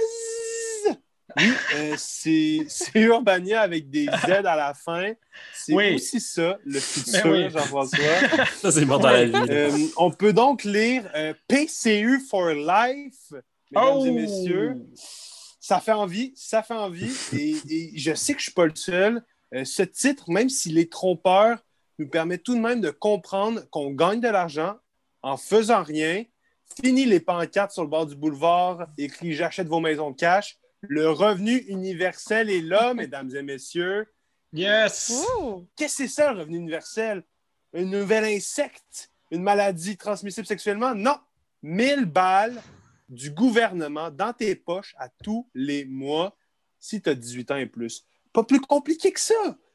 Oui, 1.37 1.53
euh, 1.75 1.95
c'est 1.99 2.67
Urbania 2.95 3.61
avec 3.61 3.91
des 3.91 4.07
Z 4.07 4.31
à 4.31 4.43
la 4.57 4.73
fin. 4.75 5.13
C'est 5.53 5.75
Oui. 5.75 5.95
aussi 5.97 6.21
ça, 6.21 6.59
le 6.65 6.81
futur, 6.81 7.27
oui. 7.27 7.51
Jean-François. 7.51 7.99
Ça, 8.61 8.73
c'est 8.73 8.85
mort 8.85 9.01
dans 9.01 9.11
la 9.11 9.25
vie. 9.27 9.33
Euh, 9.51 9.71
on 9.97 10.11
peut 10.11 10.33
donc 10.33 10.65
lire 10.65 11.11
euh, 11.15 11.35
PCU 11.49 12.21
for 12.21 12.49
Life, 12.51 13.33
mesdames 13.71 13.97
Oh! 13.99 14.07
et 14.07 14.11
messieurs. 14.13 14.77
Ça 15.61 15.81
fait 15.81 15.93
envie, 15.93 16.33
ça 16.37 16.63
fait 16.63 16.75
envie. 16.75 17.11
Et, 17.33 17.57
et 17.69 17.93
je 17.99 18.15
sais 18.15 18.33
que 18.35 18.39
je 18.39 18.45
ne 18.45 18.51
suis 18.51 18.53
pas 18.53 18.67
le 18.67 18.75
seul. 18.77 19.23
Euh, 19.55 19.65
ce 19.65 19.83
titre, 19.83 20.31
même 20.31 20.49
s'il 20.49 20.79
est 20.79 20.91
trompeur, 20.91 21.59
nous 21.99 22.09
permet 22.09 22.39
tout 22.39 22.55
de 22.55 22.61
même 22.61 22.81
de 22.81 22.91
comprendre 22.91 23.63
qu'on 23.71 23.91
gagne 23.91 24.21
de 24.21 24.29
l'argent 24.29 24.77
en 25.23 25.37
faisant 25.37 25.83
rien. 25.83 26.25
Fini 26.83 27.05
les 27.05 27.21
pancartes 27.21 27.73
sur 27.73 27.83
le 27.83 27.89
bord 27.89 28.07
du 28.07 28.15
boulevard, 28.17 28.87
écrit 28.99 29.33
J'achète 29.35 29.67
vos 29.69 29.81
maisons 29.81 30.13
cash. 30.13 30.57
Le 30.83 31.11
revenu 31.11 31.57
universel 31.69 32.51
est 32.51 32.61
là, 32.61 32.95
mesdames 32.95 33.35
et 33.35 33.43
messieurs. 33.43 34.07
Yes! 34.53 35.25
Qu'est-ce 35.77 35.99
que 35.99 36.05
c'est 36.05 36.09
ça, 36.09 36.33
le 36.33 36.41
revenu 36.41 36.59
universel? 36.59 37.23
Un 37.75 37.85
nouvel 37.85 38.25
insecte? 38.25 39.11
Une 39.31 39.43
maladie 39.43 39.97
transmissible 39.97 40.47
sexuellement? 40.47 40.95
Non! 40.95 41.17
1000 41.63 42.05
balles 42.05 42.63
du 43.09 43.31
gouvernement 43.31 44.11
dans 44.11 44.33
tes 44.33 44.55
poches 44.55 44.95
à 44.99 45.09
tous 45.09 45.49
les 45.55 45.85
mois 45.85 46.37
si 46.79 47.01
tu 47.03 47.09
as 47.09 47.15
18 47.15 47.51
ans 47.51 47.57
et 47.57 47.67
plus. 47.67 48.05
Pas 48.33 48.45
plus 48.45 48.61
compliqué 48.61 49.13
que 49.13 49.21
ça. 49.21 49.35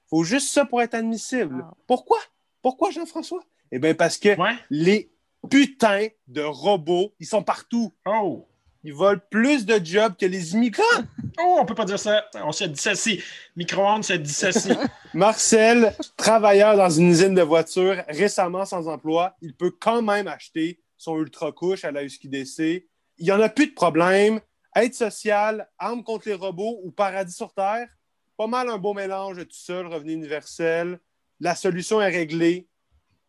faut 0.10 0.24
juste 0.24 0.50
ça 0.50 0.66
pour 0.66 0.82
être 0.82 0.94
admissible. 0.94 1.64
Ah. 1.66 1.74
Pourquoi? 1.88 2.20
Pourquoi, 2.62 2.92
Jean-François? 2.92 3.44
Eh 3.72 3.80
bien, 3.80 3.94
parce 3.96 4.18
que 4.18 4.38
Ouais. 4.40 4.56
les 4.70 5.12
putains 5.50 6.08
de 6.28 6.42
robots, 6.42 7.14
ils 7.20 7.26
sont 7.26 7.44
partout. 7.44 7.94
Oh! 8.06 8.48
Ils 8.84 8.94
volent 8.94 9.22
plus 9.30 9.66
de 9.66 9.80
jobs 9.84 10.16
que 10.18 10.26
les 10.26 10.54
immigrants. 10.54 11.04
Oh, 11.40 11.58
on 11.62 11.66
peut 11.66 11.76
pas 11.76 11.86
dire 11.86 12.00
ça. 12.00 12.26
On 12.44 12.52
se 12.52 12.64
dissocie. 12.64 13.22
Micro-ondes 13.56 14.04
se 14.04 14.14
dissocie. 14.14 14.76
Marcel, 15.14 15.96
travailleur 16.18 16.76
dans 16.76 16.90
une 16.90 17.10
usine 17.10 17.36
de 17.36 17.42
voitures, 17.42 18.04
récemment 18.08 18.66
sans 18.66 18.88
emploi, 18.88 19.36
il 19.42 19.56
peut 19.56 19.72
quand 19.72 20.02
même 20.02 20.28
acheter 20.28 20.82
son 20.98 21.18
ultra 21.18 21.52
couche 21.52 21.86
à 21.86 21.92
la 21.92 22.04
USQDC. 22.04 22.88
Il 23.18 23.26
n'y 23.26 23.32
en 23.32 23.40
a 23.40 23.50
plus 23.50 23.68
de 23.68 23.74
problème. 23.74 24.40
Aide 24.76 24.94
sociale, 24.94 25.70
arme 25.78 26.04
contre 26.04 26.30
les 26.30 26.34
robots 26.34 26.80
ou 26.84 26.92
paradis 26.92 27.34
sur 27.34 27.54
Terre, 27.54 27.90
pas 28.38 28.48
mal 28.48 28.70
un 28.70 28.78
beau 28.78 28.94
mélange 28.94 29.38
de 29.38 29.44
tout 29.44 29.58
ça, 29.58 29.82
le 29.82 29.90
revenu 29.90 30.14
universel. 30.14 31.00
La 31.40 31.56
solution 31.56 32.02
est 32.02 32.10
réglée. 32.10 32.68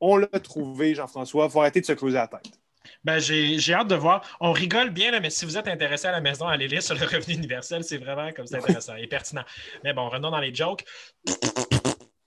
On 0.00 0.16
l'a 0.16 0.40
trouvé, 0.40 0.94
Jean-François. 0.94 1.46
Il 1.46 1.50
faut 1.50 1.60
arrêter 1.60 1.80
de 1.80 1.86
se 1.86 1.92
creuser 1.92 2.16
la 2.16 2.28
tête. 2.28 2.61
Ben, 3.04 3.18
j'ai 3.18 3.74
hâte 3.74 3.88
de 3.88 3.94
voir. 3.94 4.22
On 4.40 4.52
rigole 4.52 4.90
bien, 4.90 5.10
là, 5.10 5.20
mais 5.20 5.30
si 5.30 5.44
vous 5.44 5.56
êtes 5.56 5.68
intéressé 5.68 6.06
à 6.08 6.12
la 6.12 6.20
maison, 6.20 6.46
allez 6.46 6.68
lire 6.68 6.82
sur 6.82 6.94
le 6.94 7.04
revenu 7.06 7.34
universel. 7.34 7.84
C'est 7.84 7.98
vraiment 7.98 8.30
comme 8.32 8.46
c'est 8.46 8.56
intéressant 8.56 8.96
et 8.96 9.06
pertinent. 9.06 9.44
Mais 9.84 9.92
bon, 9.92 10.08
revenons 10.08 10.30
dans 10.30 10.40
les 10.40 10.54
jokes. 10.54 10.84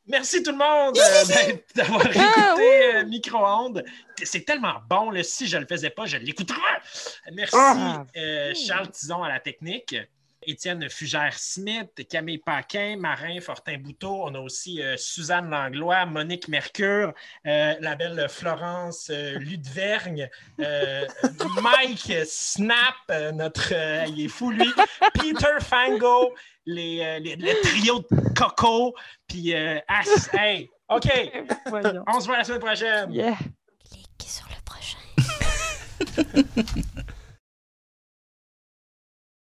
Merci 0.07 0.43
tout 0.43 0.51
le 0.51 0.57
monde 0.57 0.97
euh, 0.99 1.53
d'avoir 1.75 2.05
écouté 2.05 2.95
euh, 2.95 3.05
Micro-ondes. 3.05 3.83
C'est 4.23 4.45
tellement 4.45 4.75
bon. 4.87 5.09
Là, 5.09 5.23
si 5.23 5.47
je 5.47 5.57
ne 5.57 5.61
le 5.61 5.67
faisais 5.67 5.89
pas, 5.89 6.05
je 6.05 6.17
l'écouterais. 6.17 6.59
Merci 7.33 7.55
Ah. 7.57 8.05
euh, 8.15 8.53
Charles 8.53 8.91
Tison 8.91 9.23
à 9.23 9.29
la 9.29 9.39
technique. 9.39 9.95
Étienne 10.47 10.89
Fugère-Smith, 10.89 11.89
Camille 12.09 12.37
Paquin, 12.39 12.95
Marin 12.97 13.39
Fortin-Bouteau. 13.41 14.23
On 14.25 14.35
a 14.35 14.39
aussi 14.39 14.81
euh, 14.81 14.95
Suzanne 14.97 15.49
Langlois, 15.49 16.05
Monique 16.05 16.47
Mercure, 16.47 17.13
euh, 17.45 17.73
la 17.79 17.95
belle 17.95 18.27
Florence 18.29 19.09
euh, 19.13 19.37
Ludvergne, 19.39 20.29
euh, 20.59 21.05
Mike 21.61 22.13
Snap, 22.25 22.95
euh, 23.11 23.31
notre. 23.31 23.73
euh, 23.73 24.05
il 24.07 24.25
est 24.25 24.27
fou, 24.27 24.51
lui. 24.51 24.69
Peter 25.13 25.57
Fango, 25.61 26.33
les, 26.65 27.19
les- 27.19 27.35
le 27.35 27.61
trio 27.63 27.99
de 27.99 28.33
Coco, 28.37 28.95
puis 29.27 29.53
euh, 29.53 29.79
As- 29.87 30.29
Hey, 30.33 30.69
OK, 30.89 31.07
Voyons. 31.67 32.03
on 32.07 32.19
se 32.19 32.25
voit 32.27 32.37
la 32.37 32.43
semaine 32.43 32.59
prochaine. 32.61 33.11
Yeah. 33.11 33.37
Cliquez 33.89 34.27
sur 34.27 34.47
le 34.47 34.55
prochain. 34.65 34.97